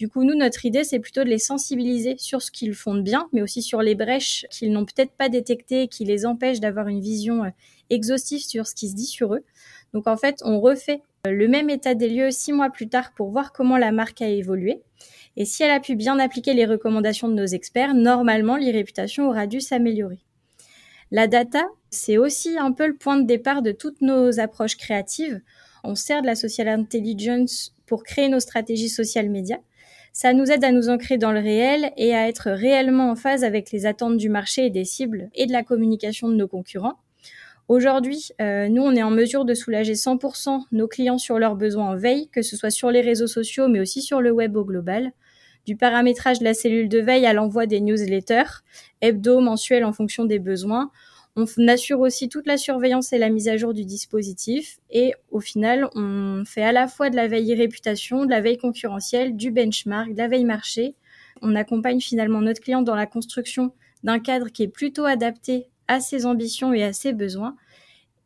Du 0.01 0.09
coup, 0.09 0.25
nous, 0.25 0.35
notre 0.35 0.65
idée, 0.65 0.83
c'est 0.83 0.99
plutôt 0.99 1.25
de 1.25 1.29
les 1.29 1.39
sensibiliser 1.39 2.15
sur 2.17 2.41
ce 2.41 2.51
qu'ils 2.51 2.73
font 2.73 2.95
de 2.95 3.03
bien, 3.03 3.29
mais 3.35 3.43
aussi 3.43 3.61
sur 3.61 3.83
les 3.83 3.95
brèches 3.95 4.47
qu'ils 4.51 4.73
n'ont 4.73 4.87
peut-être 4.87 5.13
pas 5.13 5.29
détectées, 5.29 5.89
qui 5.89 6.07
les 6.07 6.25
empêchent 6.25 6.59
d'avoir 6.59 6.89
une 6.89 7.03
vision 7.03 7.45
euh, 7.45 7.51
exhaustive 7.91 8.41
sur 8.41 8.67
ce 8.67 8.75
qui 8.75 8.89
se 8.89 8.95
dit 8.95 9.05
sur 9.05 9.35
eux. 9.35 9.45
Donc, 9.93 10.07
en 10.07 10.17
fait, 10.17 10.41
on 10.43 10.59
refait 10.59 11.03
euh, 11.27 11.33
le 11.33 11.49
même 11.49 11.69
état 11.69 11.95
des 11.95 12.09
lieux 12.09 12.31
six 12.31 12.55
mois 12.55 12.71
plus 12.71 12.89
tard 12.89 13.13
pour 13.15 13.29
voir 13.29 13.53
comment 13.53 13.77
la 13.77 13.93
marque 13.93 14.23
a 14.23 14.29
évolué. 14.29 14.81
Et 15.37 15.45
si 15.45 15.65
elle 15.65 15.71
a 15.71 15.81
pu 15.81 15.97
bien 15.97 16.19
appliquer 16.19 16.55
les 16.55 16.65
recommandations 16.65 17.29
de 17.29 17.35
nos 17.35 17.45
experts, 17.45 17.93
normalement, 17.93 18.57
l'e-réputation 18.57 19.29
aura 19.29 19.47
dû 19.47 19.61
s'améliorer. 19.61 20.21
La 21.11 21.27
data, 21.27 21.67
c'est 21.91 22.17
aussi 22.17 22.57
un 22.57 22.73
peu 22.73 22.87
le 22.87 22.97
point 22.97 23.19
de 23.19 23.27
départ 23.27 23.61
de 23.61 23.73
toutes 23.73 24.01
nos 24.01 24.41
approches 24.41 24.79
créatives. 24.79 25.43
On 25.85 25.95
sert 25.95 26.23
de 26.23 26.27
la 26.27 26.37
social 26.37 26.69
intelligence 26.69 27.75
pour 27.85 28.03
créer 28.03 28.31
nos 28.31 28.41
stratégies 28.41 28.89
social 28.89 29.29
médias. 29.29 29.59
Ça 30.23 30.35
nous 30.35 30.51
aide 30.53 30.65
à 30.65 30.71
nous 30.71 30.91
ancrer 30.91 31.17
dans 31.17 31.33
le 31.33 31.41
réel 31.41 31.93
et 31.97 32.15
à 32.15 32.29
être 32.29 32.51
réellement 32.51 33.11
en 33.11 33.17
phase 33.17 33.43
avec 33.43 33.73
les 33.73 33.87
attentes 33.87 34.19
du 34.19 34.29
marché 34.29 34.67
et 34.67 34.71
des 34.71 34.85
cibles 34.85 35.31
et 35.35 35.47
de 35.47 35.53
la 35.53 35.63
communication 35.63 36.29
de 36.29 36.35
nos 36.35 36.47
concurrents. 36.47 37.01
Aujourd'hui, 37.69 38.29
euh, 38.39 38.69
nous, 38.69 38.83
on 38.83 38.95
est 38.95 39.03
en 39.03 39.11
mesure 39.11 39.47
de 39.47 39.55
soulager 39.55 39.95
100% 39.95 40.65
nos 40.73 40.89
clients 40.89 41.17
sur 41.17 41.39
leurs 41.39 41.57
besoins 41.57 41.93
en 41.93 41.97
veille, 41.97 42.29
que 42.29 42.43
ce 42.43 42.55
soit 42.55 42.69
sur 42.69 42.91
les 42.91 43.01
réseaux 43.01 43.29
sociaux, 43.29 43.69
mais 43.69 43.81
aussi 43.81 44.03
sur 44.03 44.21
le 44.21 44.31
web 44.31 44.59
au 44.59 44.65
global. 44.67 45.13
Du 45.65 45.77
paramétrage 45.77 46.41
de 46.41 46.45
la 46.45 46.53
cellule 46.53 46.91
de 46.91 46.99
veille 46.99 47.25
à 47.25 47.33
l'envoi 47.33 47.65
des 47.65 47.81
newsletters, 47.81 48.61
hebdo, 49.01 49.41
mensuels 49.41 49.87
en 49.87 49.95
fonction 49.95 50.27
des 50.27 50.39
besoins. 50.39 50.91
On 51.37 51.47
assure 51.69 52.01
aussi 52.01 52.29
toute 52.29 52.47
la 52.47 52.57
surveillance 52.57 53.13
et 53.13 53.19
la 53.19 53.31
mise 53.31 53.49
à 53.49 53.57
jour 53.57 53.73
du 53.73 53.85
dispositif. 53.85 54.79
Et 54.91 55.15
au 55.31 55.41
final, 55.41 55.89
on 55.95 56.43
fait 56.45 56.63
à 56.63 56.73
la 56.73 56.89
fois 56.89 57.09
de 57.09 57.17
la 57.17 57.29
veille 57.29 57.55
réputation, 57.55 58.25
de 58.25 58.31
la 58.31 58.41
veille 58.41 58.59
concurrentielle, 58.59 59.37
du 59.37 59.51
benchmark, 59.51 60.13
de 60.13 60.19
la 60.19 60.29
veille 60.29 60.45
marché. 60.45 60.97
On 61.41 61.55
accompagne 61.55 62.01
finalement 62.01 62.41
notre 62.41 62.61
client 62.61 62.83
dans 62.83 62.97
la 62.97 63.07
construction 63.07 63.73
d'un 64.03 64.19
cadre 64.19 64.49
qui 64.49 64.65
est 64.65 64.69
plutôt 64.69 65.05
adapté 65.05 65.69
à 65.89 66.01
ses 66.01 66.27
ambitions 66.27 66.73
et 66.73 66.83
à 66.83 66.93
ses 66.93 67.13
besoins. 67.13 67.57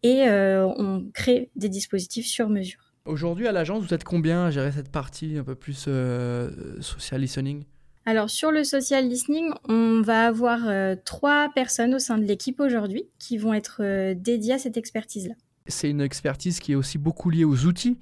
Et 0.02 0.28
euh, 0.28 0.66
on 0.66 1.06
crée 1.12 1.50
des 1.56 1.68
dispositifs 1.68 2.26
sur 2.26 2.48
mesure. 2.48 2.94
Aujourd'hui, 3.04 3.46
à 3.46 3.52
l'agence, 3.52 3.84
vous 3.84 3.92
êtes 3.92 4.04
combien 4.04 4.46
à 4.46 4.50
gérer 4.50 4.72
cette 4.72 4.90
partie 4.90 5.36
un 5.36 5.44
peu 5.44 5.54
plus 5.54 5.84
euh, 5.88 6.80
social 6.80 7.20
listening? 7.20 7.64
Alors 8.06 8.28
sur 8.28 8.50
le 8.50 8.64
social 8.64 9.08
listening, 9.08 9.50
on 9.68 10.02
va 10.02 10.26
avoir 10.26 10.60
euh, 10.66 10.94
trois 11.04 11.50
personnes 11.54 11.94
au 11.94 11.98
sein 11.98 12.18
de 12.18 12.24
l'équipe 12.24 12.60
aujourd'hui 12.60 13.04
qui 13.18 13.38
vont 13.38 13.54
être 13.54 13.78
euh, 13.80 14.14
dédiées 14.14 14.54
à 14.54 14.58
cette 14.58 14.76
expertise-là. 14.76 15.34
C'est 15.66 15.88
une 15.88 16.02
expertise 16.02 16.60
qui 16.60 16.72
est 16.72 16.74
aussi 16.74 16.98
beaucoup 16.98 17.30
liée 17.30 17.44
aux 17.44 17.64
outils. 17.64 17.98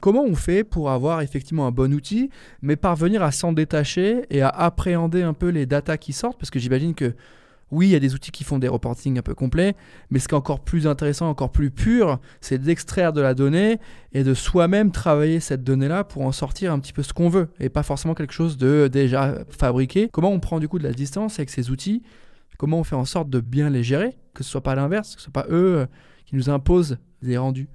Comment 0.00 0.24
on 0.24 0.34
fait 0.34 0.64
pour 0.64 0.90
avoir 0.90 1.20
effectivement 1.20 1.66
un 1.66 1.70
bon 1.70 1.94
outil, 1.94 2.30
mais 2.60 2.76
parvenir 2.76 3.22
à 3.22 3.30
s'en 3.30 3.52
détacher 3.52 4.26
et 4.30 4.42
à 4.42 4.48
appréhender 4.48 5.22
un 5.22 5.32
peu 5.32 5.48
les 5.48 5.64
datas 5.64 5.96
qui 5.96 6.12
sortent? 6.12 6.38
Parce 6.38 6.50
que 6.50 6.58
j'imagine 6.58 6.94
que 6.94 7.14
oui, 7.72 7.88
il 7.88 7.90
y 7.90 7.96
a 7.96 8.00
des 8.00 8.14
outils 8.14 8.30
qui 8.30 8.44
font 8.44 8.58
des 8.58 8.68
reportings 8.68 9.18
un 9.18 9.22
peu 9.22 9.34
complets, 9.34 9.74
mais 10.10 10.20
ce 10.20 10.28
qui 10.28 10.34
est 10.34 10.38
encore 10.38 10.60
plus 10.60 10.86
intéressant, 10.86 11.28
encore 11.28 11.50
plus 11.50 11.70
pur, 11.70 12.20
c'est 12.40 12.58
d'extraire 12.58 13.12
de 13.12 13.20
la 13.20 13.34
donnée 13.34 13.78
et 14.12 14.22
de 14.22 14.34
soi-même 14.34 14.92
travailler 14.92 15.40
cette 15.40 15.64
donnée-là 15.64 16.04
pour 16.04 16.22
en 16.22 16.32
sortir 16.32 16.72
un 16.72 16.78
petit 16.78 16.92
peu 16.92 17.02
ce 17.02 17.12
qu'on 17.12 17.28
veut 17.28 17.48
et 17.58 17.68
pas 17.68 17.82
forcément 17.82 18.14
quelque 18.14 18.32
chose 18.32 18.56
de 18.56 18.88
déjà 18.92 19.34
fabriqué. 19.50 20.08
Comment 20.12 20.30
on 20.30 20.38
prend 20.38 20.60
du 20.60 20.68
coup 20.68 20.78
de 20.78 20.84
la 20.84 20.92
distance 20.92 21.38
avec 21.38 21.50
ces 21.50 21.70
outils? 21.70 22.02
Comment 22.56 22.78
on 22.78 22.84
fait 22.84 22.96
en 22.96 23.04
sorte 23.04 23.28
de 23.30 23.40
bien 23.40 23.68
les 23.68 23.82
gérer, 23.82 24.16
que 24.32 24.44
ce 24.44 24.50
soit 24.50 24.62
pas 24.62 24.74
l'inverse, 24.76 25.16
que 25.16 25.20
ce 25.20 25.24
soit 25.24 25.32
pas 25.32 25.46
eux 25.50 25.78
euh, 25.78 25.86
qui 26.24 26.36
nous 26.36 26.48
imposent 26.48 26.98
des 27.20 27.36
rendus 27.36 27.68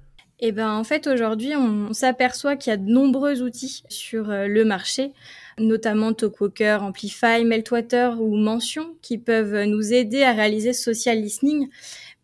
eh 0.44 0.50
ben, 0.50 0.72
en 0.72 0.82
fait, 0.82 1.06
aujourd'hui, 1.06 1.54
on, 1.54 1.92
s'aperçoit 1.92 2.56
qu'il 2.56 2.72
y 2.72 2.74
a 2.74 2.76
de 2.76 2.90
nombreux 2.90 3.42
outils 3.42 3.84
sur 3.88 4.28
euh, 4.28 4.48
le 4.48 4.64
marché, 4.64 5.12
notamment 5.56 6.12
Talkwalker, 6.12 6.78
Amplify, 6.80 7.44
Meltwater 7.44 8.20
ou 8.20 8.36
Mention, 8.36 8.96
qui 9.02 9.18
peuvent 9.18 9.62
nous 9.66 9.92
aider 9.92 10.24
à 10.24 10.32
réaliser 10.32 10.72
social 10.72 11.20
listening. 11.20 11.68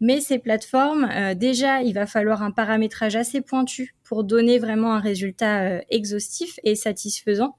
Mais 0.00 0.20
ces 0.20 0.40
plateformes, 0.40 1.08
euh, 1.14 1.34
déjà, 1.34 1.82
il 1.82 1.94
va 1.94 2.06
falloir 2.06 2.42
un 2.42 2.50
paramétrage 2.50 3.14
assez 3.14 3.40
pointu 3.40 3.94
pour 4.02 4.25
donner 4.25 4.58
vraiment 4.58 4.94
un 4.94 5.00
résultat 5.00 5.62
euh, 5.62 5.80
exhaustif 5.88 6.58
et 6.64 6.75
satisfaisant. 6.75 7.56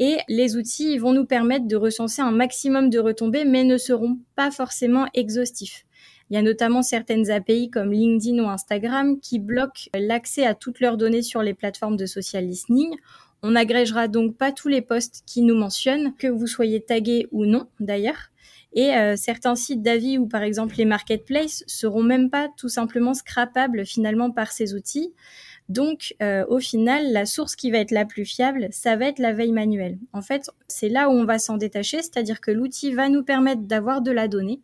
Et 0.00 0.18
les 0.28 0.56
outils 0.56 0.98
vont 0.98 1.12
nous 1.12 1.24
permettre 1.24 1.68
de 1.68 1.76
recenser 1.76 2.20
un 2.20 2.32
maximum 2.32 2.90
de 2.90 2.98
retombées, 2.98 3.44
mais 3.44 3.62
ne 3.62 3.78
seront 3.78 4.18
pas 4.34 4.50
forcément 4.50 5.06
exhaustifs. 5.14 5.84
Il 6.34 6.38
y 6.38 6.40
a 6.40 6.42
notamment 6.42 6.82
certaines 6.82 7.30
API 7.30 7.70
comme 7.70 7.92
LinkedIn 7.92 8.42
ou 8.42 8.48
Instagram 8.48 9.20
qui 9.20 9.38
bloquent 9.38 9.84
l'accès 9.96 10.44
à 10.44 10.56
toutes 10.56 10.80
leurs 10.80 10.96
données 10.96 11.22
sur 11.22 11.44
les 11.44 11.54
plateformes 11.54 11.96
de 11.96 12.06
social 12.06 12.44
listening. 12.44 12.92
On 13.44 13.52
n'agrégera 13.52 14.08
donc 14.08 14.36
pas 14.36 14.50
tous 14.50 14.66
les 14.66 14.80
posts 14.80 15.22
qui 15.26 15.42
nous 15.42 15.54
mentionnent, 15.54 16.12
que 16.16 16.26
vous 16.26 16.48
soyez 16.48 16.80
tagué 16.80 17.28
ou 17.30 17.46
non 17.46 17.68
d'ailleurs. 17.78 18.32
Et 18.72 18.96
euh, 18.96 19.14
certains 19.14 19.54
sites 19.54 19.80
d'avis 19.80 20.18
ou 20.18 20.26
par 20.26 20.42
exemple 20.42 20.74
les 20.76 20.86
marketplaces 20.86 21.62
seront 21.68 22.02
même 22.02 22.30
pas 22.30 22.48
tout 22.56 22.68
simplement 22.68 23.14
scrapables 23.14 23.86
finalement 23.86 24.32
par 24.32 24.50
ces 24.50 24.74
outils. 24.74 25.14
Donc, 25.68 26.16
euh, 26.20 26.44
au 26.48 26.58
final, 26.58 27.12
la 27.12 27.26
source 27.26 27.54
qui 27.54 27.70
va 27.70 27.78
être 27.78 27.92
la 27.92 28.06
plus 28.06 28.24
fiable, 28.24 28.66
ça 28.72 28.96
va 28.96 29.06
être 29.06 29.20
la 29.20 29.32
veille 29.32 29.52
manuelle. 29.52 29.98
En 30.12 30.20
fait, 30.20 30.50
c'est 30.66 30.88
là 30.88 31.08
où 31.08 31.12
on 31.12 31.26
va 31.26 31.38
s'en 31.38 31.58
détacher, 31.58 31.98
c'est-à-dire 31.98 32.40
que 32.40 32.50
l'outil 32.50 32.92
va 32.92 33.08
nous 33.08 33.22
permettre 33.22 33.62
d'avoir 33.62 34.02
de 34.02 34.10
la 34.10 34.26
donnée, 34.26 34.60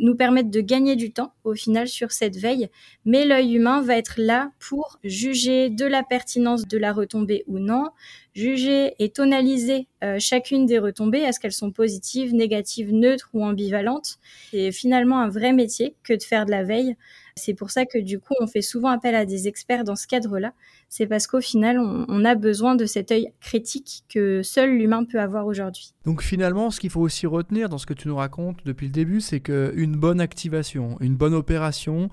nous 0.00 0.16
permettre 0.16 0.50
de 0.50 0.60
gagner 0.60 0.96
du 0.96 1.12
temps 1.12 1.32
au 1.44 1.54
final 1.54 1.86
sur 1.88 2.10
cette 2.10 2.36
veille, 2.36 2.68
mais 3.04 3.24
l'œil 3.24 3.54
humain 3.54 3.82
va 3.82 3.96
être 3.96 4.14
là 4.16 4.50
pour 4.58 4.98
juger 5.04 5.70
de 5.70 5.84
la 5.84 6.02
pertinence 6.02 6.66
de 6.66 6.78
la 6.78 6.92
retombée 6.92 7.44
ou 7.46 7.58
non, 7.58 7.90
juger 8.34 8.94
et 8.98 9.10
tonaliser 9.10 9.86
euh, 10.04 10.16
chacune 10.18 10.66
des 10.66 10.78
retombées, 10.78 11.18
est-ce 11.18 11.40
qu'elles 11.40 11.52
sont 11.52 11.72
positives, 11.72 12.34
négatives, 12.34 12.92
neutres 12.92 13.30
ou 13.32 13.44
ambivalentes. 13.44 14.18
C'est 14.50 14.72
finalement 14.72 15.20
un 15.20 15.28
vrai 15.28 15.52
métier 15.52 15.94
que 16.02 16.14
de 16.14 16.22
faire 16.22 16.46
de 16.46 16.50
la 16.50 16.62
veille. 16.62 16.96
C'est 17.36 17.54
pour 17.54 17.70
ça 17.70 17.86
que 17.86 17.98
du 17.98 18.18
coup, 18.18 18.34
on 18.40 18.46
fait 18.46 18.62
souvent 18.62 18.90
appel 18.90 19.14
à 19.14 19.24
des 19.24 19.48
experts 19.48 19.84
dans 19.84 19.96
ce 19.96 20.06
cadre-là. 20.06 20.52
C'est 20.88 21.06
parce 21.06 21.26
qu'au 21.26 21.40
final, 21.40 21.78
on, 21.78 22.24
a 22.24 22.34
besoin 22.34 22.74
de 22.74 22.84
cet 22.84 23.12
œil 23.12 23.32
critique 23.40 24.04
que 24.08 24.42
seul 24.42 24.76
l'humain 24.76 25.04
peut 25.04 25.20
avoir 25.20 25.46
aujourd'hui. 25.46 25.94
Donc 26.04 26.22
finalement, 26.22 26.70
ce 26.70 26.80
qu'il 26.80 26.90
faut 26.90 27.00
aussi 27.00 27.26
retenir 27.26 27.68
dans 27.68 27.78
ce 27.78 27.86
que 27.86 27.94
tu 27.94 28.08
nous 28.08 28.16
racontes 28.16 28.58
depuis 28.64 28.86
le 28.86 28.92
début, 28.92 29.20
c'est 29.20 29.40
qu'une 29.40 29.96
bonne 29.96 30.20
activation, 30.20 30.96
une 31.00 31.16
bonne 31.16 31.34
opération, 31.34 32.10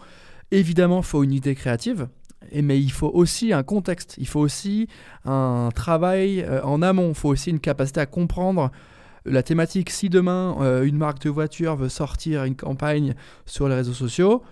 évidemment, 0.52 1.02
faut 1.02 1.24
une 1.24 1.34
idée 1.34 1.56
créative. 1.56 2.08
Mais 2.54 2.80
il 2.80 2.92
faut 2.92 3.12
aussi 3.14 3.54
un 3.54 3.64
contexte, 3.64 4.16
il 4.18 4.28
faut 4.28 4.40
aussi 4.40 4.88
un 5.26 5.70
travail 5.74 6.42
euh, 6.42 6.62
en 6.64 6.82
amont, 6.82 7.10
il 7.10 7.16
faut 7.16 7.30
aussi 7.30 7.50
une 7.50 7.60
capacité 7.60 8.00
à 8.00 8.06
comprendre 8.06 8.72
la 9.26 9.44
thématique. 9.44 9.90
Si 9.90 10.10
demain, 10.10 10.58
euh, 10.62 10.84
une 10.84 10.98
marque 10.98 11.22
de 11.22 11.30
voiture 11.30 11.76
veut 11.76 11.90
sortir 11.90 12.44
une 12.44 12.56
campagne 12.56 13.16
sur 13.46 13.68
les 13.68 13.76
réseaux 13.76 13.94
sociaux, 13.94 14.44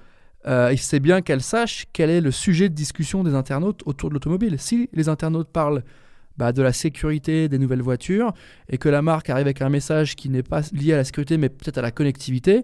euh, 0.48 0.70
il 0.72 0.78
sait 0.78 1.00
bien 1.00 1.22
qu'elle 1.22 1.42
sache 1.42 1.86
quel 1.92 2.10
est 2.10 2.22
le 2.22 2.32
sujet 2.32 2.70
de 2.70 2.76
discussion 2.76 3.24
des 3.24 3.34
internautes 3.34 3.82
autour 3.86 4.10
de 4.10 4.14
l'automobile. 4.14 4.60
Si 4.60 4.90
les 4.94 5.10
internautes 5.10 5.50
parlent 5.50 5.84
bah, 6.38 6.52
de 6.52 6.62
la 6.62 6.74
sécurité 6.74 7.50
des 7.50 7.58
nouvelles 7.58 7.82
voitures 7.82 8.34
et 8.70 8.78
que 8.78 8.90
la 8.90 9.02
marque 9.02 9.30
arrive 9.30 9.48
avec 9.48 9.62
un 9.62 9.70
message 9.70 10.16
qui 10.16 10.30
n'est 10.30 10.44
pas 10.44 10.62
lié 10.72 10.94
à 10.94 10.98
la 10.98 11.04
sécurité 11.04 11.38
mais 11.38 11.50
peut-être 11.50 11.78
à 11.78 11.82
la 11.82 11.92
connectivité, 11.92 12.64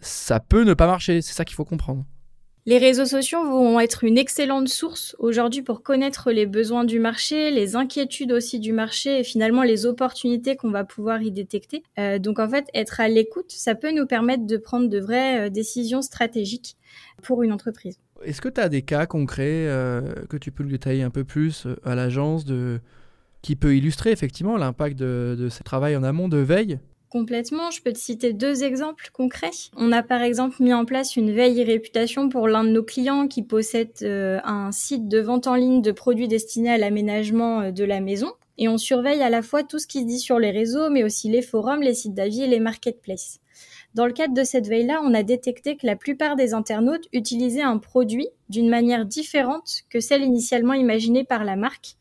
ça 0.00 0.38
peut 0.38 0.64
ne 0.64 0.74
pas 0.74 0.86
marcher. 0.86 1.20
C'est 1.22 1.34
ça 1.34 1.44
qu'il 1.44 1.56
faut 1.56 1.64
comprendre. 1.64 2.04
Les 2.66 2.76
réseaux 2.76 3.06
sociaux 3.06 3.42
vont 3.44 3.80
être 3.80 4.04
une 4.04 4.18
excellente 4.18 4.68
source 4.68 5.16
aujourd'hui 5.18 5.62
pour 5.62 5.82
connaître 5.82 6.30
les 6.30 6.44
besoins 6.44 6.84
du 6.84 6.98
marché, 6.98 7.50
les 7.50 7.74
inquiétudes 7.74 8.32
aussi 8.32 8.60
du 8.60 8.74
marché 8.74 9.20
et 9.20 9.24
finalement 9.24 9.62
les 9.62 9.86
opportunités 9.86 10.56
qu'on 10.56 10.70
va 10.70 10.84
pouvoir 10.84 11.22
y 11.22 11.32
détecter. 11.32 11.82
Euh, 11.98 12.18
donc 12.18 12.38
en 12.38 12.48
fait, 12.48 12.66
être 12.74 13.00
à 13.00 13.08
l'écoute, 13.08 13.50
ça 13.50 13.74
peut 13.74 13.92
nous 13.92 14.06
permettre 14.06 14.46
de 14.46 14.56
prendre 14.58 14.88
de 14.88 14.98
vraies 14.98 15.46
euh, 15.46 15.50
décisions 15.50 16.02
stratégiques 16.02 16.76
pour 17.22 17.42
une 17.42 17.52
entreprise. 17.52 17.98
Est-ce 18.22 18.42
que 18.42 18.50
tu 18.50 18.60
as 18.60 18.68
des 18.68 18.82
cas 18.82 19.06
concrets 19.06 19.66
euh, 19.66 20.02
que 20.28 20.36
tu 20.36 20.52
peux 20.52 20.62
nous 20.62 20.70
détailler 20.70 21.02
un 21.02 21.10
peu 21.10 21.24
plus 21.24 21.66
à 21.82 21.94
l'agence 21.94 22.44
de... 22.44 22.80
qui 23.40 23.56
peut 23.56 23.74
illustrer 23.74 24.10
effectivement 24.10 24.58
l'impact 24.58 24.98
de, 24.98 25.34
de 25.38 25.48
ce 25.48 25.62
travail 25.62 25.96
en 25.96 26.02
amont 26.02 26.28
de 26.28 26.36
veille? 26.36 26.78
Complètement, 27.10 27.72
je 27.72 27.82
peux 27.82 27.92
te 27.92 27.98
citer 27.98 28.32
deux 28.32 28.62
exemples 28.62 29.10
concrets. 29.12 29.50
On 29.76 29.90
a 29.90 30.04
par 30.04 30.22
exemple 30.22 30.62
mis 30.62 30.72
en 30.72 30.84
place 30.84 31.16
une 31.16 31.32
veille 31.32 31.64
réputation 31.64 32.28
pour 32.28 32.46
l'un 32.46 32.62
de 32.62 32.68
nos 32.68 32.84
clients 32.84 33.26
qui 33.26 33.42
possède 33.42 33.90
euh, 34.02 34.38
un 34.44 34.70
site 34.70 35.08
de 35.08 35.18
vente 35.18 35.48
en 35.48 35.56
ligne 35.56 35.82
de 35.82 35.90
produits 35.90 36.28
destinés 36.28 36.70
à 36.70 36.78
l'aménagement 36.78 37.72
de 37.72 37.84
la 37.84 38.00
maison. 38.00 38.32
Et 38.58 38.68
on 38.68 38.78
surveille 38.78 39.22
à 39.22 39.28
la 39.28 39.42
fois 39.42 39.64
tout 39.64 39.80
ce 39.80 39.88
qui 39.88 40.02
se 40.02 40.06
dit 40.06 40.20
sur 40.20 40.38
les 40.38 40.52
réseaux, 40.52 40.88
mais 40.88 41.02
aussi 41.02 41.28
les 41.28 41.42
forums, 41.42 41.82
les 41.82 41.94
sites 41.94 42.14
d'avis 42.14 42.42
et 42.42 42.46
les 42.46 42.60
marketplaces. 42.60 43.40
Dans 43.94 44.06
le 44.06 44.12
cadre 44.12 44.34
de 44.34 44.44
cette 44.44 44.68
veille-là, 44.68 45.00
on 45.02 45.12
a 45.12 45.24
détecté 45.24 45.76
que 45.76 45.86
la 45.86 45.96
plupart 45.96 46.36
des 46.36 46.54
internautes 46.54 47.08
utilisaient 47.12 47.60
un 47.60 47.78
produit 47.78 48.28
d'une 48.50 48.68
manière 48.68 49.04
différente 49.04 49.80
que 49.90 49.98
celle 49.98 50.22
initialement 50.22 50.74
imaginée 50.74 51.24
par 51.24 51.42
la 51.42 51.56
marque. 51.56 51.96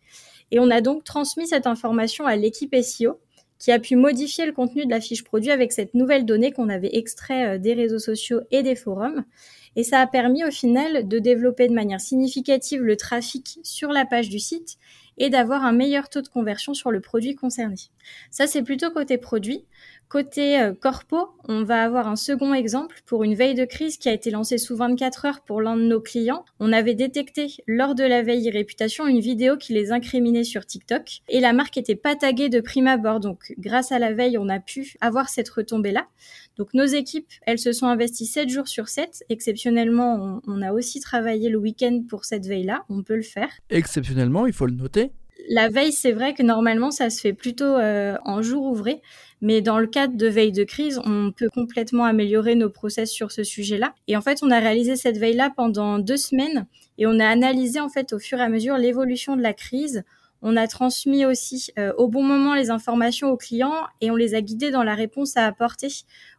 Et 0.52 0.60
on 0.60 0.70
a 0.70 0.82
donc 0.82 1.04
transmis 1.04 1.48
cette 1.48 1.66
information 1.66 2.28
à 2.28 2.36
l'équipe 2.36 2.76
SEO 2.76 3.20
qui 3.60 3.72
a 3.72 3.80
pu 3.80 3.96
modifier 3.96 4.46
le 4.46 4.54
contenu 4.54 4.86
de 4.86 4.90
la 4.90 5.02
fiche 5.02 5.24
produit 5.24 5.52
avec 5.52 5.72
cette 5.74 5.94
nouvelle 5.94 6.26
donnée 6.26 6.52
qu'on 6.52 6.70
avait 6.70 6.96
extrait 6.96 7.56
euh, 7.56 7.58
des 7.58 7.74
réseaux 7.74 8.00
sociaux 8.00 8.42
et 8.52 8.64
des 8.64 8.76
forums. 8.76 9.24
Et 9.76 9.84
ça 9.84 10.00
a 10.00 10.08
permis 10.08 10.44
au 10.44 10.52
final 10.52 11.08
de 11.08 11.20
développer 11.20 11.68
de 11.68 11.74
manière 11.74 12.02
significative 12.02 12.82
le 12.82 12.96
trafic 12.96 13.60
sur 13.64 13.90
la 13.90 14.06
page 14.06 14.30
du 14.30 14.40
site 14.40 14.78
et 15.20 15.30
d'avoir 15.30 15.64
un 15.64 15.74
meilleur 15.74 16.10
taux 16.10 16.22
de 16.22 16.28
conversion 16.28 16.74
sur 16.74 16.92
le 16.92 17.02
produit 17.02 17.36
concerné. 17.36 17.76
Ça, 18.32 18.48
c'est 18.48 18.64
plutôt 18.64 18.90
côté 18.90 19.18
produit. 19.18 19.66
Côté 20.10 20.60
euh, 20.60 20.74
corpo, 20.74 21.30
on 21.48 21.64
va 21.64 21.84
avoir 21.84 22.08
un 22.08 22.16
second 22.16 22.52
exemple 22.56 23.02
pour 23.06 23.24
une 23.24 23.36
veille 23.36 23.54
de 23.54 23.66
crise 23.66 23.98
qui 23.98 24.10
a 24.10 24.14
été 24.14 24.32
lancée 24.32 24.58
sous 24.58 24.76
24 24.76 25.26
heures 25.26 25.42
pour 25.42 25.62
l'un 25.62 25.78
de 25.78 25.84
nos 25.84 26.02
clients. 26.02 26.46
On 26.60 26.74
avait 26.74 26.96
détecté 26.96 27.46
lors 27.68 27.94
de 27.94 28.04
la 28.04 28.24
veille 28.24 28.50
réputation 28.50 29.06
une 29.06 29.20
vidéo 29.20 29.56
qui 29.56 29.74
les 29.74 29.92
incriminait 29.92 30.44
sur 30.44 30.66
TikTok 30.66 31.20
et 31.30 31.40
la 31.40 31.54
marque 31.54 31.78
était 31.78 31.94
pas 31.94 32.16
taguée 32.16 32.50
de 32.50 32.60
prime 32.60 32.88
abord. 32.88 33.20
Donc 33.20 33.54
grâce 33.60 33.92
à 33.92 34.00
la 34.00 34.12
veille, 34.12 34.40
on 34.40 34.50
a 34.50 34.60
pu 34.60 34.96
avoir 35.00 35.30
cette 35.30 35.50
retombée 35.50 35.92
là. 35.92 36.08
Donc 36.58 36.74
nos 36.74 36.86
équipes, 36.86 37.30
elles 37.46 37.60
se 37.60 37.72
sont 37.72 37.86
investies 37.86 38.26
7 38.26 38.50
jours 38.50 38.68
sur 38.68 38.90
7. 38.90 39.26
Exceptionnellement, 39.30 40.42
on, 40.48 40.52
on 40.52 40.62
a 40.64 40.74
aussi 40.74 41.00
travaillé 41.02 41.50
le 41.50 41.60
week-end 41.60 42.02
pour 42.10 42.26
cette 42.26 42.48
veille 42.48 42.66
là. 42.66 42.84
On 42.90 43.04
peut 43.04 43.16
le 43.16 43.22
faire. 43.22 43.50
Exceptionnellement, 43.70 44.48
il 44.48 44.54
faut 44.54 44.66
le 44.66 44.74
noter 44.74 45.09
la 45.48 45.70
veille, 45.70 45.92
c'est 45.92 46.12
vrai 46.12 46.34
que 46.34 46.44
normalement, 46.44 46.92
ça 46.92 47.10
se 47.10 47.22
fait 47.22 47.34
plutôt 47.34 47.64
euh, 47.64 48.18
en 48.26 48.42
jour 48.42 48.66
ouvré. 48.66 49.02
Mais 49.42 49.62
dans 49.62 49.80
le 49.80 49.88
cadre 49.88 50.18
de 50.18 50.28
veille 50.28 50.52
de 50.52 50.64
crise, 50.64 51.00
on 51.06 51.32
peut 51.32 51.50
complètement 51.54 52.04
améliorer 52.04 52.56
nos 52.56 52.70
process 52.70 53.10
sur 53.10 53.32
ce 53.32 53.44
sujet-là. 53.44 53.96
Et 54.08 54.18
en 54.18 54.22
fait, 54.22 54.40
on 54.42 54.52
a 54.52 54.60
réalisé 54.60 54.96
cette 54.98 55.18
veille-là 55.18 55.52
pendant 55.56 55.98
deux 55.98 56.18
semaines 56.18 56.68
et 56.98 57.08
on 57.08 57.20
a 57.20 57.28
analysé 57.28 57.80
en 57.80 57.90
fait 57.90 58.12
au 58.12 58.20
fur 58.20 58.40
et 58.40 58.44
à 58.44 58.50
mesure 58.50 58.78
l'évolution 58.78 59.38
de 59.38 59.42
la 59.42 59.54
crise. 59.54 60.04
On 60.42 60.58
a 60.58 60.68
transmis 60.68 61.26
aussi 61.26 61.72
euh, 61.78 61.94
au 61.98 62.10
bon 62.10 62.24
moment 62.24 62.54
les 62.54 62.70
informations 62.70 63.32
aux 63.32 63.38
clients 63.38 63.88
et 64.02 64.12
on 64.12 64.16
les 64.16 64.36
a 64.36 64.42
guidés 64.42 64.72
dans 64.72 64.84
la 64.84 64.96
réponse 64.96 65.38
à 65.38 65.46
apporter 65.46 65.88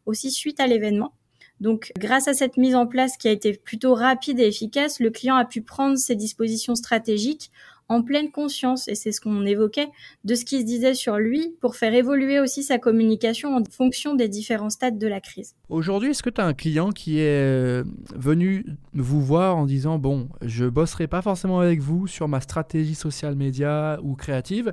aussi 0.05 0.31
suite 0.31 0.61
à 0.61 0.67
l'événement. 0.67 1.15
Donc, 1.61 1.93
grâce 1.99 2.27
à 2.27 2.33
cette 2.33 2.57
mise 2.57 2.75
en 2.75 2.87
place 2.87 3.19
qui 3.19 3.29
a 3.29 3.31
été 3.31 3.53
plutôt 3.53 3.95
rapide 3.95 4.41
et 4.41 4.47
efficace, 4.47 4.99
le 4.99 5.11
client 5.11 5.37
a 5.37 5.45
pu 5.45 5.61
prendre 5.61 5.99
ses 5.99 6.17
dispositions 6.17 6.75
stratégiques 6.75 7.51
en 7.91 8.03
pleine 8.03 8.31
conscience, 8.31 8.87
et 8.87 8.95
c'est 8.95 9.11
ce 9.11 9.21
qu'on 9.21 9.45
évoquait, 9.45 9.89
de 10.25 10.37
ce 10.37 10.45
qui 10.45 10.61
se 10.61 10.65
disait 10.65 10.95
sur 10.95 11.19
lui 11.19 11.57
pour 11.61 11.75
faire 11.75 11.93
évoluer 11.93 12.39
aussi 12.39 12.63
sa 12.63 12.79
communication 12.79 13.57
en 13.57 13.65
fonction 13.65 14.15
des 14.15 14.29
différents 14.29 14.71
stades 14.71 14.97
de 14.97 15.09
la 15.09 15.21
crise. 15.21 15.57
Aujourd'hui, 15.69 16.11
est-ce 16.11 16.23
que 16.23 16.31
tu 16.31 16.41
as 16.41 16.47
un 16.47 16.55
client 16.55 16.91
qui 16.91 17.19
est 17.19 17.43
euh, 17.43 17.83
venu 18.15 18.65
vous 18.95 19.21
voir 19.21 19.57
en 19.57 19.67
disant, 19.67 19.99
bon, 19.99 20.29
je 20.41 20.67
bosserai 20.67 21.09
pas 21.09 21.21
forcément 21.21 21.59
avec 21.59 21.81
vous 21.81 22.07
sur 22.07 22.29
ma 22.29 22.41
stratégie 22.41 22.95
social 22.95 23.35
média 23.35 23.99
ou 24.05 24.15
créative, 24.15 24.73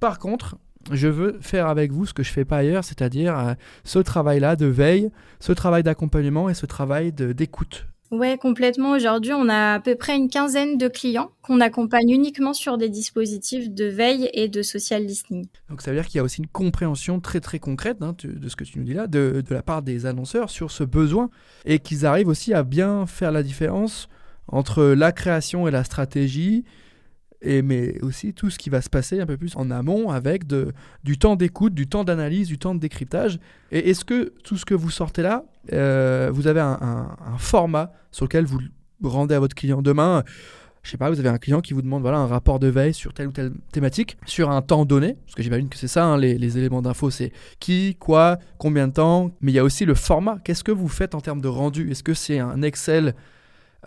par 0.00 0.18
contre, 0.18 0.56
je 0.92 1.08
veux 1.08 1.36
faire 1.42 1.66
avec 1.66 1.92
vous 1.92 2.06
ce 2.06 2.14
que 2.14 2.22
je 2.22 2.32
fais 2.32 2.46
pas 2.46 2.58
ailleurs, 2.58 2.84
c'est-à-dire 2.84 3.38
euh, 3.38 3.54
ce 3.84 3.98
travail-là 3.98 4.56
de 4.56 4.66
veille, 4.66 5.10
ce 5.40 5.52
travail 5.52 5.82
d'accompagnement 5.82 6.48
et 6.48 6.54
ce 6.54 6.64
travail 6.64 7.12
d'écoute 7.12 7.86
Ouais, 8.12 8.38
complètement. 8.38 8.92
Aujourd'hui, 8.92 9.32
on 9.32 9.48
a 9.48 9.74
à 9.74 9.80
peu 9.80 9.96
près 9.96 10.16
une 10.16 10.28
quinzaine 10.28 10.78
de 10.78 10.88
clients 10.88 11.32
qu'on 11.42 11.60
accompagne 11.60 12.10
uniquement 12.10 12.54
sur 12.54 12.78
des 12.78 12.88
dispositifs 12.88 13.70
de 13.70 13.86
veille 13.86 14.30
et 14.32 14.48
de 14.48 14.62
social 14.62 15.04
listening. 15.04 15.46
Donc 15.68 15.82
ça 15.82 15.90
veut 15.90 15.96
dire 15.96 16.06
qu'il 16.06 16.18
y 16.18 16.20
a 16.20 16.22
aussi 16.22 16.40
une 16.40 16.46
compréhension 16.46 17.18
très 17.20 17.40
très 17.40 17.58
concrète 17.58 17.98
hein, 18.02 18.14
de 18.22 18.48
ce 18.48 18.56
que 18.56 18.64
tu 18.64 18.78
nous 18.78 18.84
dis 18.84 18.94
là, 18.94 19.06
de, 19.06 19.42
de 19.46 19.54
la 19.54 19.62
part 19.62 19.82
des 19.82 20.06
annonceurs 20.06 20.50
sur 20.50 20.70
ce 20.70 20.84
besoin 20.84 21.30
et 21.64 21.78
qu'ils 21.80 22.06
arrivent 22.06 22.28
aussi 22.28 22.54
à 22.54 22.62
bien 22.62 23.06
faire 23.06 23.32
la 23.32 23.42
différence 23.42 24.08
entre 24.48 24.84
la 24.84 25.10
création 25.10 25.66
et 25.66 25.70
la 25.72 25.82
stratégie, 25.82 26.64
mais 27.62 28.00
aussi 28.02 28.32
tout 28.32 28.50
ce 28.50 28.58
qui 28.58 28.70
va 28.70 28.80
se 28.80 28.90
passer 28.90 29.20
un 29.20 29.26
peu 29.26 29.36
plus 29.36 29.56
en 29.56 29.70
amont 29.70 30.10
avec 30.10 30.46
de, 30.46 30.72
du 31.04 31.18
temps 31.18 31.36
d'écoute, 31.36 31.74
du 31.74 31.86
temps 31.86 32.04
d'analyse, 32.04 32.48
du 32.48 32.58
temps 32.58 32.74
de 32.74 32.80
décryptage. 32.80 33.38
Et 33.72 33.90
est-ce 33.90 34.04
que 34.04 34.32
tout 34.42 34.56
ce 34.56 34.64
que 34.64 34.74
vous 34.74 34.90
sortez 34.90 35.22
là, 35.22 35.44
euh, 35.72 36.30
vous 36.32 36.46
avez 36.46 36.60
un, 36.60 37.08
format 37.38 37.92
sur 38.10 38.24
lequel 38.24 38.46
vous 38.46 38.60
rendez 39.02 39.34
à 39.34 39.40
votre 39.40 39.54
client 39.54 39.82
demain? 39.82 40.24
Je 40.82 40.92
sais 40.92 40.98
pas, 40.98 41.10
vous 41.10 41.18
avez 41.18 41.28
un 41.28 41.38
client 41.38 41.60
qui 41.60 41.74
vous 41.74 41.82
demande 41.82 42.02
voilà, 42.02 42.18
un 42.18 42.28
rapport 42.28 42.60
de 42.60 42.68
veille 42.68 42.94
sur 42.94 43.12
telle 43.12 43.26
ou 43.26 43.32
telle 43.32 43.50
thématique, 43.72 44.16
sur 44.24 44.50
un 44.50 44.62
temps 44.62 44.84
donné, 44.84 45.14
parce 45.24 45.34
que 45.34 45.42
j'imagine 45.42 45.68
que 45.68 45.76
c'est 45.76 45.88
ça, 45.88 46.04
hein, 46.04 46.16
les, 46.16 46.38
les, 46.38 46.58
éléments 46.58 46.80
d'info, 46.80 47.10
c'est 47.10 47.32
qui, 47.58 47.96
quoi, 47.98 48.38
combien 48.56 48.86
de 48.86 48.92
temps, 48.92 49.32
mais 49.40 49.50
il 49.50 49.56
y 49.56 49.58
a 49.58 49.64
aussi 49.64 49.84
le 49.84 49.94
format. 49.94 50.38
Qu'est-ce 50.44 50.62
que 50.62 50.70
vous 50.70 50.86
faites 50.86 51.16
en 51.16 51.20
termes 51.20 51.40
de 51.40 51.48
rendu? 51.48 51.90
Est-ce 51.90 52.04
que 52.04 52.14
c'est 52.14 52.38
un 52.38 52.62
Excel 52.62 53.14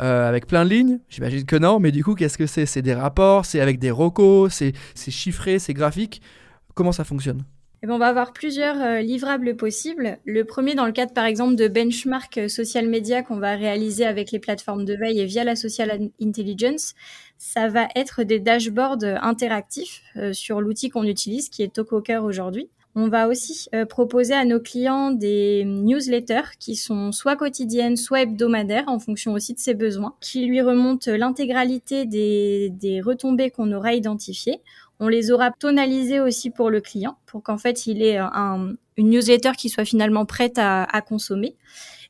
euh, 0.02 0.28
avec 0.28 0.48
plein 0.48 0.64
de 0.66 0.70
lignes 0.70 1.00
J'imagine 1.10 1.46
que 1.46 1.56
non, 1.56 1.80
mais 1.80 1.92
du 1.92 2.04
coup, 2.04 2.16
qu'est-ce 2.16 2.38
que 2.38 2.46
c'est? 2.46 2.66
C'est 2.66 2.82
des 2.82 2.94
rapports, 2.94 3.46
c'est 3.46 3.60
avec 3.60 3.80
des 3.80 3.92
recos, 3.92 4.54
c'est 4.54 5.12
chiffré, 5.12 5.60
c'est 5.60 5.74
graphique. 5.74 6.22
Comment 6.74 6.92
ça 6.92 7.04
fonctionne? 7.04 7.44
Eh 7.82 7.88
ben, 7.88 7.94
on 7.94 7.98
va 7.98 8.08
avoir 8.08 8.34
plusieurs 8.34 8.82
euh, 8.82 9.00
livrables 9.00 9.56
possibles. 9.56 10.18
Le 10.26 10.44
premier, 10.44 10.76
dans 10.76 10.86
le 10.86 10.92
cadre 10.92 11.14
par 11.14 11.26
exemple 11.26 11.56
de 11.56 11.68
benchmark 11.70 12.38
euh, 12.38 12.48
social 12.50 12.88
media 12.88 13.24
qu'on 13.24 13.38
va 13.38 13.56
réaliser 13.56 14.06
avec 14.06 14.32
les 14.32 14.40
plateformes 14.40 14.84
de 14.84 14.96
veille 14.96 15.20
et 15.20 15.26
via 15.26 15.46
la 15.46 15.56
social 15.56 16.10
intelligence, 16.22 16.94
ça 17.38 17.70
va 17.70 17.88
être 17.96 18.24
des 18.24 18.40
dashboards 18.40 19.04
interactifs 19.22 20.04
sur 20.34 20.60
l'outil 20.60 20.90
qu'on 20.90 21.06
utilise, 21.06 21.48
qui 21.48 21.64
est 21.64 21.72
TalkWalker 21.72 22.18
aujourd'hui. 22.18 22.70
On 23.02 23.08
va 23.08 23.30
aussi 23.30 23.70
proposer 23.88 24.34
à 24.34 24.44
nos 24.44 24.60
clients 24.60 25.12
des 25.12 25.64
newsletters 25.64 26.58
qui 26.60 26.76
sont 26.76 27.14
soit 27.14 27.38
quotidiennes, 27.38 27.96
soit 27.96 28.24
hebdomadaires, 28.24 28.84
en 28.88 29.00
fonction 29.00 29.32
aussi 29.32 29.54
de 29.54 29.60
ses 29.60 29.74
besoins, 29.74 30.16
qui 30.20 30.46
lui 30.46 30.60
remontent 30.60 31.10
l'intégralité 31.10 32.06
des, 32.06 32.70
des 32.72 33.00
retombées 33.00 33.52
qu'on 33.52 33.72
aura 33.72 33.94
identifiées. 33.94 34.60
On 35.00 35.08
les 35.08 35.32
aura 35.32 35.52
tonalisés 35.52 36.20
aussi 36.20 36.50
pour 36.50 36.70
le 36.70 36.82
client, 36.82 37.18
pour 37.26 37.42
qu'en 37.42 37.58
fait 37.58 37.88
il 37.88 38.04
ait 38.04 38.18
un, 38.18 38.74
une 38.98 39.12
newsletter 39.12 39.52
qui 39.58 39.70
soit 39.70 39.86
finalement 39.86 40.26
prête 40.26 40.58
à, 40.58 40.84
à, 40.84 41.00
consommer. 41.00 41.56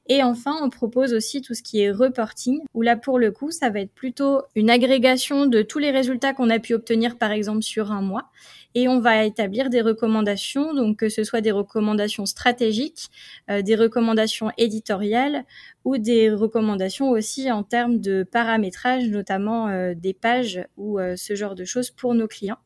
Et 0.08 0.24
enfin, 0.24 0.58
on 0.64 0.72
propose 0.72 1.14
aussi 1.14 1.44
tout 1.44 1.54
ce 1.54 1.62
qui 1.62 1.82
est 1.82 1.92
reporting, 1.92 2.62
où 2.74 2.82
là 2.82 2.96
pour 2.96 3.20
le 3.20 3.30
coup, 3.30 3.52
ça 3.52 3.70
va 3.70 3.82
être 3.82 3.94
plutôt 3.94 4.42
une 4.56 4.72
agrégation 4.72 5.46
de 5.46 5.62
tous 5.62 5.78
les 5.78 5.92
résultats 5.92 6.34
qu'on 6.34 6.50
a 6.50 6.58
pu 6.58 6.74
obtenir 6.74 7.16
par 7.20 7.32
exemple 7.32 7.62
sur 7.62 7.92
un 7.92 8.02
mois. 8.02 8.32
Et 8.76 8.88
on 8.88 9.00
va 9.00 9.26
établir 9.26 9.72
des 9.72 9.82
recommandations, 9.82 10.76
donc 10.76 10.98
que 10.98 11.10
ce 11.10 11.24
soit 11.24 11.42
des 11.42 11.52
recommandations 11.52 12.28
stratégiques, 12.28 13.10
euh, 13.50 13.64
des 13.64 13.76
recommandations 13.76 14.52
éditoriales 14.58 15.44
ou 15.86 15.98
des 15.98 16.30
recommandations 16.30 17.10
aussi 17.10 17.52
en 17.52 17.64
termes 17.64 18.00
de 18.00 18.24
paramétrage, 18.24 19.08
notamment 19.10 19.70
euh, 19.70 19.96
des 19.96 20.14
pages 20.14 20.64
ou 20.78 21.00
euh, 21.00 21.16
ce 21.16 21.36
genre 21.36 21.56
de 21.56 21.66
choses 21.66 21.90
pour 21.90 22.14
nos 22.14 22.28
clients. 22.28 22.60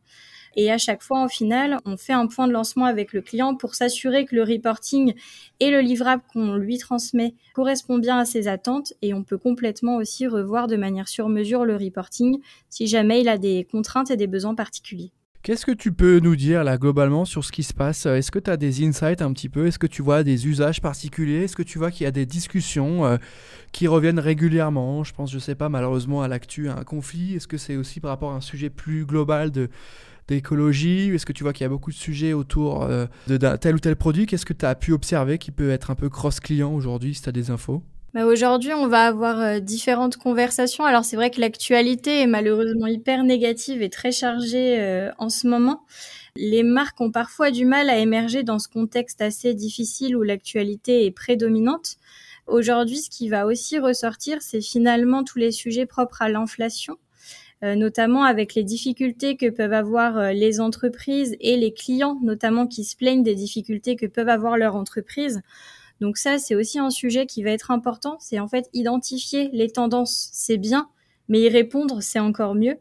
Et 0.55 0.71
à 0.71 0.77
chaque 0.77 1.01
fois, 1.01 1.19
en 1.19 1.29
final, 1.29 1.79
on 1.85 1.97
fait 1.97 2.13
un 2.13 2.27
point 2.27 2.47
de 2.47 2.53
lancement 2.53 2.85
avec 2.85 3.13
le 3.13 3.21
client 3.21 3.55
pour 3.55 3.73
s'assurer 3.73 4.25
que 4.25 4.35
le 4.35 4.43
reporting 4.43 5.13
et 5.59 5.71
le 5.71 5.79
livrable 5.79 6.21
qu'on 6.31 6.55
lui 6.55 6.77
transmet 6.77 7.33
correspond 7.53 7.97
bien 7.97 8.19
à 8.19 8.25
ses 8.25 8.47
attentes. 8.47 8.93
Et 9.01 9.13
on 9.13 9.23
peut 9.23 9.37
complètement 9.37 9.95
aussi 9.95 10.27
revoir 10.27 10.67
de 10.67 10.75
manière 10.75 11.07
sur 11.07 11.29
mesure 11.29 11.65
le 11.65 11.75
reporting 11.75 12.39
si 12.69 12.87
jamais 12.87 13.21
il 13.21 13.29
a 13.29 13.37
des 13.37 13.67
contraintes 13.71 14.11
et 14.11 14.17
des 14.17 14.27
besoins 14.27 14.53
particuliers. 14.53 15.11
Qu'est-ce 15.43 15.65
que 15.65 15.73
tu 15.73 15.91
peux 15.91 16.19
nous 16.19 16.37
dire 16.37 16.63
là 16.63 16.77
globalement 16.77 17.25
sur 17.25 17.43
ce 17.43 17.51
qui 17.51 17.63
se 17.63 17.73
passe? 17.73 18.05
Est-ce 18.05 18.31
que 18.31 18.39
tu 18.39 18.49
as 18.49 18.55
des 18.55 18.81
insights 18.87 19.21
un 19.21 19.33
petit 19.33 19.49
peu? 19.49 19.67
Est-ce 19.67 19.77
que 19.77 19.87
tu 19.87 20.01
vois 20.01 20.23
des 20.23 20.47
usages 20.47 20.79
particuliers? 20.79 21.43
Est-ce 21.43 21.57
que 21.57 21.63
tu 21.63 21.77
vois 21.77 21.91
qu'il 21.91 22.05
y 22.05 22.07
a 22.07 22.11
des 22.11 22.25
discussions 22.25 23.05
euh, 23.05 23.17
qui 23.73 23.87
reviennent 23.87 24.19
régulièrement? 24.19 25.03
Je 25.03 25.13
pense, 25.13 25.29
je 25.29 25.39
sais 25.39 25.55
pas, 25.55 25.67
malheureusement 25.67 26.21
à 26.21 26.29
l'actu, 26.29 26.69
à 26.69 26.77
un 26.77 26.85
conflit. 26.85 27.35
Est-ce 27.35 27.49
que 27.49 27.57
c'est 27.57 27.75
aussi 27.75 27.99
par 27.99 28.11
rapport 28.11 28.31
à 28.31 28.35
un 28.35 28.41
sujet 28.41 28.69
plus 28.69 29.05
global 29.05 29.51
de 29.51 29.69
d'écologie? 30.29 31.09
Est-ce 31.13 31.25
que 31.25 31.33
tu 31.33 31.43
vois 31.43 31.51
qu'il 31.51 31.65
y 31.65 31.67
a 31.67 31.69
beaucoup 31.69 31.91
de 31.91 31.97
sujets 31.97 32.31
autour 32.31 32.83
euh, 32.83 33.07
de 33.27 33.35
tel 33.35 33.75
ou 33.75 33.79
tel 33.79 33.97
produit? 33.97 34.27
Qu'est-ce 34.27 34.45
que 34.45 34.53
tu 34.53 34.65
as 34.65 34.75
pu 34.75 34.93
observer 34.93 35.39
qui 35.39 35.51
peut 35.51 35.71
être 35.71 35.91
un 35.91 35.95
peu 35.95 36.07
cross-client 36.07 36.73
aujourd'hui 36.73 37.15
si 37.15 37.21
tu 37.21 37.27
as 37.27 37.33
des 37.33 37.51
infos? 37.51 37.83
Bah 38.13 38.25
aujourd'hui, 38.25 38.73
on 38.73 38.87
va 38.87 39.05
avoir 39.05 39.39
euh, 39.39 39.59
différentes 39.59 40.17
conversations. 40.17 40.85
Alors 40.85 41.03
c'est 41.03 41.15
vrai 41.15 41.31
que 41.31 41.41
l'actualité 41.41 42.21
est 42.21 42.27
malheureusement 42.27 42.87
hyper 42.87 43.23
négative 43.23 43.81
et 43.81 43.89
très 43.89 44.11
chargée 44.11 44.79
euh, 44.79 45.11
en 45.17 45.29
ce 45.29 45.47
moment. 45.47 45.83
Les 46.35 46.63
marques 46.63 47.01
ont 47.01 47.11
parfois 47.11 47.51
du 47.51 47.65
mal 47.65 47.89
à 47.89 47.97
émerger 47.97 48.43
dans 48.43 48.59
ce 48.59 48.67
contexte 48.67 49.21
assez 49.21 49.53
difficile 49.53 50.15
où 50.15 50.23
l'actualité 50.23 51.05
est 51.05 51.11
prédominante. 51.11 51.97
Aujourd'hui, 52.45 52.97
ce 52.97 53.09
qui 53.09 53.29
va 53.29 53.45
aussi 53.45 53.79
ressortir, 53.79 54.41
c'est 54.41 54.61
finalement 54.61 55.23
tous 55.23 55.39
les 55.39 55.51
sujets 55.51 55.85
propres 55.85 56.21
à 56.21 56.29
l'inflation. 56.29 56.97
Euh, 57.63 57.75
notamment 57.75 58.25
avec 58.25 58.55
les 58.55 58.63
difficultés 58.63 59.37
que 59.37 59.49
peuvent 59.49 59.71
avoir 59.71 60.17
euh, 60.17 60.31
les 60.33 60.59
entreprises 60.59 61.37
et 61.39 61.55
les 61.55 61.73
clients, 61.73 62.19
notamment 62.21 62.67
qui 62.67 62.83
se 62.83 62.97
plaignent 62.97 63.23
des 63.23 63.35
difficultés 63.35 63.95
que 63.95 64.05
peuvent 64.05 64.27
avoir 64.27 64.57
leurs 64.57 64.75
entreprises. 64.75 65.41
Donc 66.01 66.17
ça, 66.17 66.37
c'est 66.37 66.55
aussi 66.55 66.79
un 66.79 66.89
sujet 66.89 67.25
qui 67.25 67.43
va 67.43 67.51
être 67.51 67.71
important. 67.71 68.17
C'est 68.19 68.39
en 68.39 68.47
fait 68.47 68.69
identifier 68.73 69.49
les 69.53 69.69
tendances, 69.69 70.29
c'est 70.33 70.57
bien, 70.57 70.89
mais 71.29 71.39
y 71.41 71.49
répondre, 71.49 72.01
c'est 72.01 72.19
encore 72.19 72.55
mieux. 72.55 72.77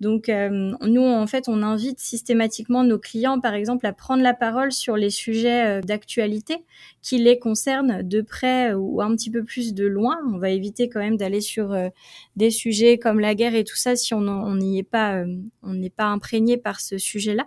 Donc 0.00 0.28
euh, 0.28 0.74
nous, 0.82 1.02
en 1.02 1.26
fait, 1.26 1.48
on 1.48 1.62
invite 1.62 1.98
systématiquement 2.00 2.84
nos 2.84 2.98
clients, 2.98 3.40
par 3.40 3.54
exemple, 3.54 3.86
à 3.86 3.94
prendre 3.94 4.22
la 4.22 4.34
parole 4.34 4.72
sur 4.72 4.94
les 4.96 5.08
sujets 5.08 5.78
euh, 5.78 5.80
d'actualité 5.80 6.64
qui 7.00 7.16
les 7.16 7.38
concernent 7.38 8.02
de 8.02 8.20
près 8.20 8.74
ou 8.74 9.00
un 9.00 9.16
petit 9.16 9.30
peu 9.30 9.42
plus 9.42 9.72
de 9.72 9.86
loin. 9.86 10.18
On 10.30 10.38
va 10.38 10.50
éviter 10.50 10.90
quand 10.90 11.00
même 11.00 11.16
d'aller 11.16 11.40
sur 11.40 11.72
euh, 11.72 11.88
des 12.36 12.50
sujets 12.50 12.98
comme 12.98 13.20
la 13.20 13.34
guerre 13.34 13.54
et 13.54 13.64
tout 13.64 13.76
ça 13.76 13.96
si 13.96 14.12
on 14.12 14.54
n'y 14.56 14.78
est 14.78 14.82
pas, 14.82 15.24
on 15.62 15.72
n'est 15.72 15.90
pas 15.90 16.06
imprégné 16.06 16.58
par 16.58 16.80
ce 16.80 16.98
sujet-là. 16.98 17.46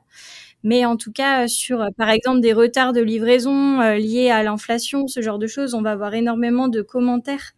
Mais 0.64 0.86
en 0.86 0.98
tout 0.98 1.12
cas, 1.12 1.48
sur 1.48 1.86
par 1.98 2.10
exemple 2.10 2.42
des 2.42 2.54
retards 2.54 2.94
de 2.94 3.02
livraison 3.02 3.80
liés 3.98 4.30
à 4.30 4.44
l'inflation, 4.44 5.08
ce 5.08 5.22
genre 5.22 5.40
de 5.40 5.48
choses, 5.48 5.74
on 5.74 5.82
va 5.82 5.92
avoir 5.92 6.14
énormément 6.14 6.68
de 6.68 6.82
commentaires 6.82 7.52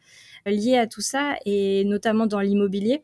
liés 0.45 0.77
à 0.77 0.87
tout 0.87 1.01
ça 1.01 1.35
et 1.45 1.83
notamment 1.85 2.27
dans 2.27 2.39
l'immobilier. 2.41 3.03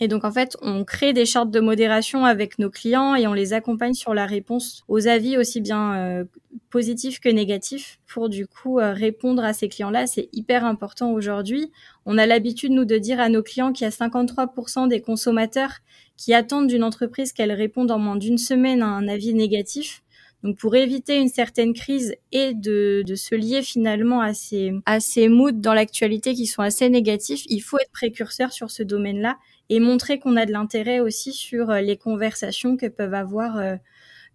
Et 0.00 0.08
donc 0.08 0.24
en 0.24 0.32
fait, 0.32 0.56
on 0.62 0.84
crée 0.84 1.12
des 1.12 1.26
chartes 1.26 1.50
de 1.50 1.60
modération 1.60 2.24
avec 2.24 2.58
nos 2.58 2.70
clients 2.70 3.14
et 3.14 3.26
on 3.26 3.34
les 3.34 3.52
accompagne 3.52 3.92
sur 3.92 4.14
la 4.14 4.24
réponse 4.24 4.82
aux 4.88 5.06
avis 5.06 5.36
aussi 5.36 5.60
bien 5.60 5.94
euh, 5.94 6.24
positifs 6.70 7.20
que 7.20 7.28
négatifs 7.28 8.00
pour 8.06 8.30
du 8.30 8.46
coup 8.46 8.78
euh, 8.78 8.92
répondre 8.92 9.44
à 9.44 9.52
ces 9.52 9.68
clients-là. 9.68 10.06
C'est 10.06 10.30
hyper 10.32 10.64
important 10.64 11.12
aujourd'hui. 11.12 11.70
On 12.06 12.16
a 12.16 12.24
l'habitude 12.24 12.72
nous 12.72 12.86
de 12.86 12.96
dire 12.96 13.20
à 13.20 13.28
nos 13.28 13.42
clients 13.42 13.72
qu'il 13.72 13.84
y 13.84 13.88
a 13.88 13.90
53% 13.90 14.88
des 14.88 15.02
consommateurs 15.02 15.74
qui 16.16 16.32
attendent 16.32 16.66
d'une 16.68 16.84
entreprise 16.84 17.32
qu'elle 17.32 17.52
réponde 17.52 17.90
en 17.90 17.98
moins 17.98 18.16
d'une 18.16 18.38
semaine 18.38 18.82
à 18.82 18.86
un 18.86 19.06
avis 19.06 19.34
négatif. 19.34 20.02
Donc 20.42 20.56
pour 20.56 20.74
éviter 20.74 21.20
une 21.20 21.28
certaine 21.28 21.74
crise 21.74 22.14
et 22.32 22.54
de, 22.54 23.04
se 23.14 23.34
lier 23.34 23.62
finalement 23.62 24.20
à 24.22 24.32
ces, 24.32 25.28
moods 25.28 25.52
dans 25.52 25.74
l'actualité 25.74 26.34
qui 26.34 26.46
sont 26.46 26.62
assez 26.62 26.88
négatifs, 26.88 27.42
il 27.48 27.60
faut 27.60 27.78
être 27.78 27.92
précurseur 27.92 28.52
sur 28.52 28.70
ce 28.70 28.82
domaine-là 28.82 29.36
et 29.68 29.80
montrer 29.80 30.18
qu'on 30.18 30.36
a 30.36 30.46
de 30.46 30.52
l'intérêt 30.52 31.00
aussi 31.00 31.32
sur 31.32 31.70
euh, 31.70 31.80
les 31.80 31.96
conversations 31.96 32.76
que 32.76 32.86
peuvent 32.86 33.14
avoir 33.14 33.56
euh, 33.56 33.76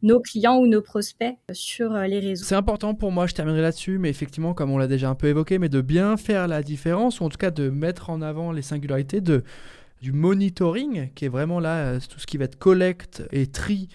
nos 0.02 0.22
clients 0.22 0.58
ou 0.58 0.68
nos 0.68 0.82
prospects 0.82 1.36
euh, 1.50 1.54
sur 1.54 1.94
les 1.94 2.20
réseaux. 2.20 2.46
C'est 2.46 2.56
important 2.56 2.94
pour 2.94 3.12
moi, 3.12 3.26
je 3.26 3.34
terminerai 3.34 3.62
là-dessus, 3.62 3.98
mais 3.98 4.10
effectivement, 4.10 4.54
comme 4.54 4.72
on 4.72 4.78
l'a 4.78 4.88
déjà 4.88 5.10
un 5.10 5.16
peu 5.16 5.28
évoqué, 5.28 5.58
mais 5.58 5.70
de 5.70 5.82
bien 5.82 6.16
faire 6.16 6.48
la 6.48 6.62
différence, 6.62 7.20
ou 7.20 7.26
en 7.26 7.30
tout 7.30 7.38
cas 7.38 7.52
de 7.52 7.70
mettre 7.70 8.10
en 8.12 8.22
avant 8.22 8.52
les 8.52 8.62
singularités 8.62 9.20
du 9.22 10.12
monitoring, 10.14 11.10
qui 11.16 11.26
est 11.26 11.30
vraiment 11.30 11.60
là, 11.60 12.00
tout 12.00 12.20
ce 12.20 12.28
qui 12.28 12.38
va 12.38 12.46
être 12.46 12.58
collecte 12.58 13.24
et 13.32 13.48
tri 13.48 13.90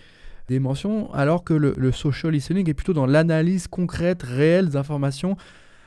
des 0.51 0.59
mentions, 0.61 1.11
alors 1.15 1.45
que 1.45 1.55
le, 1.55 1.93
social 1.93 2.33
listening 2.33 2.69
est 2.69 2.75
plutôt 2.75 2.93
dans 2.93 3.07
l'analyse 3.07 3.69
concrète, 3.69 4.23
réelle 4.23 4.69
des 4.69 4.77
informations, 4.77 5.37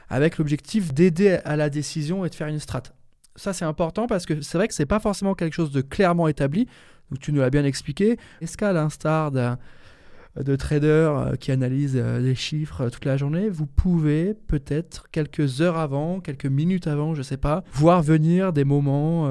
avec 0.10 0.38
l'objectif 0.38 0.94
d'aider 0.94 1.40
à 1.46 1.56
la 1.56 1.70
décision 1.70 2.26
et 2.26 2.30
de 2.30 2.36
faire 2.36 2.48
une 2.48 2.60
strate 2.60 2.94
ça 3.36 3.54
c'est 3.54 3.66
important 3.66 4.08
parce 4.08 4.26
que 4.26 4.42
c'est 4.42 4.58
vrai 4.58 4.68
que 4.68 4.74
c'est 4.74 4.86
pas 4.86 5.00
forcément 5.00 5.34
quelque 5.34 5.54
chose 5.54 5.72
de 5.72 5.82
clairement 5.82 6.28
établi. 6.28 6.68
Donc 7.10 7.20
tu 7.20 7.32
nous 7.32 7.42
l'as 7.42 7.50
bien 7.50 7.66
expliqué. 7.66 8.18
Est-ce 8.42 8.58
qu'à 8.58 8.74
l'instar 8.74 9.32
de 9.32 10.56
traders 10.56 11.18
euh, 11.18 11.36
qui 11.36 11.52
analysent 11.52 11.98
euh, 11.98 12.20
les 12.20 12.36
chiffres 12.36 12.82
euh, 12.82 12.90
toute 12.90 13.06
la 13.06 13.18
journée, 13.18 13.50
vous 13.50 13.66
pouvez 13.66 14.34
peut-être 14.34 15.10
quelques 15.12 15.62
heures 15.62 15.78
avant, 15.78 16.20
quelques 16.20 16.46
minutes 16.46 16.88
avant, 16.88 17.14
je 17.16 17.22
sais 17.22 17.38
pas, 17.38 17.64
voir 17.74 18.02
venir 18.02 18.54
des 18.54 18.64
moments, 18.64 19.28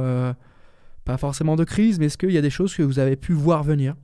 pas 1.04 1.16
forcément 1.16 1.56
de 1.56 1.64
crise, 1.64 1.98
mais 1.98 2.06
est-ce 2.06 2.18
qu'il 2.18 2.32
y 2.32 2.38
a 2.38 2.42
des 2.42 2.50
choses 2.50 2.74
que 2.74 2.82
vous 2.82 2.98
avez 2.98 3.16
pu 3.16 3.32
voir 3.32 3.62
venir 3.64 3.94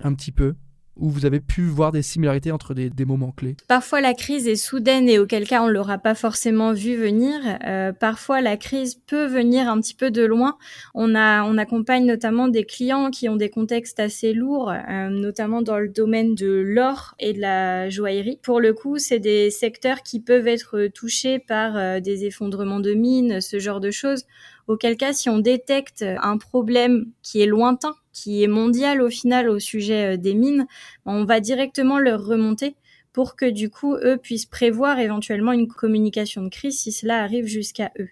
un 0.00 0.14
petit 0.14 0.32
peu? 0.32 0.54
Où 0.96 1.10
vous 1.10 1.26
avez 1.26 1.40
pu 1.40 1.62
voir 1.62 1.92
des 1.92 2.02
similarités 2.02 2.52
entre 2.52 2.74
des, 2.74 3.04
moments 3.04 3.30
clés 3.30 3.56
Parfois 3.68 4.00
la 4.00 4.14
crise 4.14 4.48
est 4.48 4.56
soudaine 4.56 5.08
et 5.08 5.18
auquel 5.18 5.46
cas 5.46 5.62
on 5.62 5.68
l'aura 5.68 5.98
pas 5.98 6.14
forcément 6.14 6.72
vu 6.72 6.96
venir. 6.96 7.34
Euh, 7.66 7.92
parfois 7.92 8.40
la 8.40 8.56
crise 8.56 8.96
peut 9.06 9.26
venir 9.26 9.68
un 9.68 9.80
petit 9.80 9.94
peu 9.94 10.10
de 10.10 10.24
loin. 10.24 10.56
On 10.94 11.14
accompagne 11.58 12.04
notamment 12.04 12.48
des 12.48 12.64
clients 12.64 13.10
qui 13.10 13.28
ont 13.28 13.36
des 13.36 13.50
contextes 13.50 14.00
assez 14.00 14.32
lourds, 14.32 14.70
euh, 14.70 15.08
notamment 15.10 15.62
dans 15.62 15.78
le 15.78 15.88
domaine 15.88 16.34
de 16.34 16.62
l'or 16.66 17.14
et 17.18 17.32
de 17.32 17.40
la 17.40 17.88
joaillerie. 17.88 18.38
Pour 18.42 18.60
le 18.60 18.72
coup, 18.72 18.98
c'est 18.98 19.20
des 19.20 19.50
secteurs 19.50 20.02
qui 20.02 20.20
peuvent 20.20 20.48
être 20.48 20.88
touchés 20.88 21.38
par 21.38 21.76
euh, 21.76 22.00
des 22.00 22.24
effondrements 22.24 22.80
de 22.80 22.94
mines, 22.94 23.40
ce 23.40 23.58
genre 23.58 23.80
de 23.80 23.90
choses. 23.90 24.24
Auquel 24.66 24.96
cas, 24.96 25.12
si 25.12 25.28
on 25.28 25.38
détecte 25.38 26.04
un 26.22 26.38
problème 26.38 27.06
qui 27.22 27.40
est 27.40 27.46
lointain, 27.46 27.94
qui 28.16 28.42
est 28.42 28.48
mondial 28.48 29.02
au 29.02 29.10
final 29.10 29.50
au 29.50 29.58
sujet 29.58 30.14
euh, 30.14 30.16
des 30.16 30.34
mines, 30.34 30.66
on 31.04 31.24
va 31.26 31.38
directement 31.40 31.98
leur 31.98 32.24
remonter 32.24 32.74
pour 33.12 33.36
que 33.36 33.46
du 33.46 33.70
coup, 33.70 33.94
eux 33.94 34.16
puissent 34.16 34.46
prévoir 34.46 34.98
éventuellement 34.98 35.52
une 35.52 35.68
communication 35.68 36.42
de 36.42 36.48
crise 36.48 36.78
si 36.78 36.92
cela 36.92 37.22
arrive 37.22 37.46
jusqu'à 37.46 37.90
eux. 37.98 38.08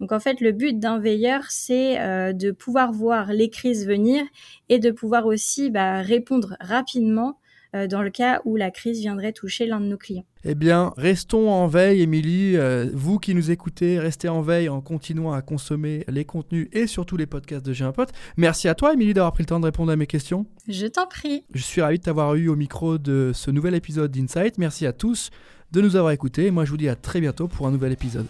Donc 0.00 0.12
en 0.12 0.20
fait, 0.20 0.40
le 0.40 0.52
but 0.52 0.78
d'un 0.78 0.98
veilleur, 0.98 1.42
c'est 1.48 2.00
euh, 2.00 2.32
de 2.32 2.52
pouvoir 2.52 2.92
voir 2.92 3.32
les 3.32 3.50
crises 3.50 3.86
venir 3.86 4.24
et 4.68 4.78
de 4.78 4.90
pouvoir 4.90 5.26
aussi 5.26 5.70
bah, 5.70 6.02
répondre 6.02 6.56
rapidement 6.60 7.38
dans 7.72 8.02
le 8.02 8.10
cas 8.10 8.40
où 8.44 8.56
la 8.56 8.70
crise 8.70 9.00
viendrait 9.00 9.32
toucher 9.32 9.66
l'un 9.66 9.80
de 9.80 9.86
nos 9.86 9.96
clients. 9.96 10.24
Eh 10.44 10.54
bien, 10.54 10.92
restons 10.96 11.50
en 11.50 11.66
veille, 11.66 12.02
Émilie. 12.02 12.56
vous 12.92 13.18
qui 13.18 13.34
nous 13.34 13.50
écoutez, 13.50 13.98
restez 13.98 14.28
en 14.28 14.40
veille 14.40 14.68
en 14.68 14.80
continuant 14.80 15.32
à 15.32 15.42
consommer 15.42 16.04
les 16.08 16.24
contenus 16.24 16.68
et 16.72 16.86
surtout 16.86 17.16
les 17.16 17.26
podcasts 17.26 17.64
de 17.66 17.72
J'ai 17.72 17.84
un 17.84 17.92
pote. 17.92 18.10
Merci 18.36 18.68
à 18.68 18.74
toi, 18.74 18.94
Émilie, 18.94 19.14
d'avoir 19.14 19.32
pris 19.32 19.42
le 19.42 19.48
temps 19.48 19.60
de 19.60 19.66
répondre 19.66 19.92
à 19.92 19.96
mes 19.96 20.06
questions. 20.06 20.46
Je 20.68 20.86
t'en 20.86 21.06
prie. 21.06 21.44
Je 21.52 21.62
suis 21.62 21.80
ravi 21.80 21.98
de 21.98 22.04
t'avoir 22.04 22.34
eu 22.34 22.48
au 22.48 22.56
micro 22.56 22.98
de 22.98 23.32
ce 23.34 23.50
nouvel 23.50 23.74
épisode 23.74 24.10
d'Insight. 24.10 24.58
Merci 24.58 24.86
à 24.86 24.92
tous 24.92 25.30
de 25.72 25.80
nous 25.80 25.96
avoir 25.96 26.12
écoutés. 26.12 26.50
Moi, 26.50 26.64
je 26.64 26.70
vous 26.70 26.76
dis 26.76 26.88
à 26.88 26.96
très 26.96 27.20
bientôt 27.20 27.48
pour 27.48 27.66
un 27.66 27.70
nouvel 27.70 27.92
épisode. 27.92 28.26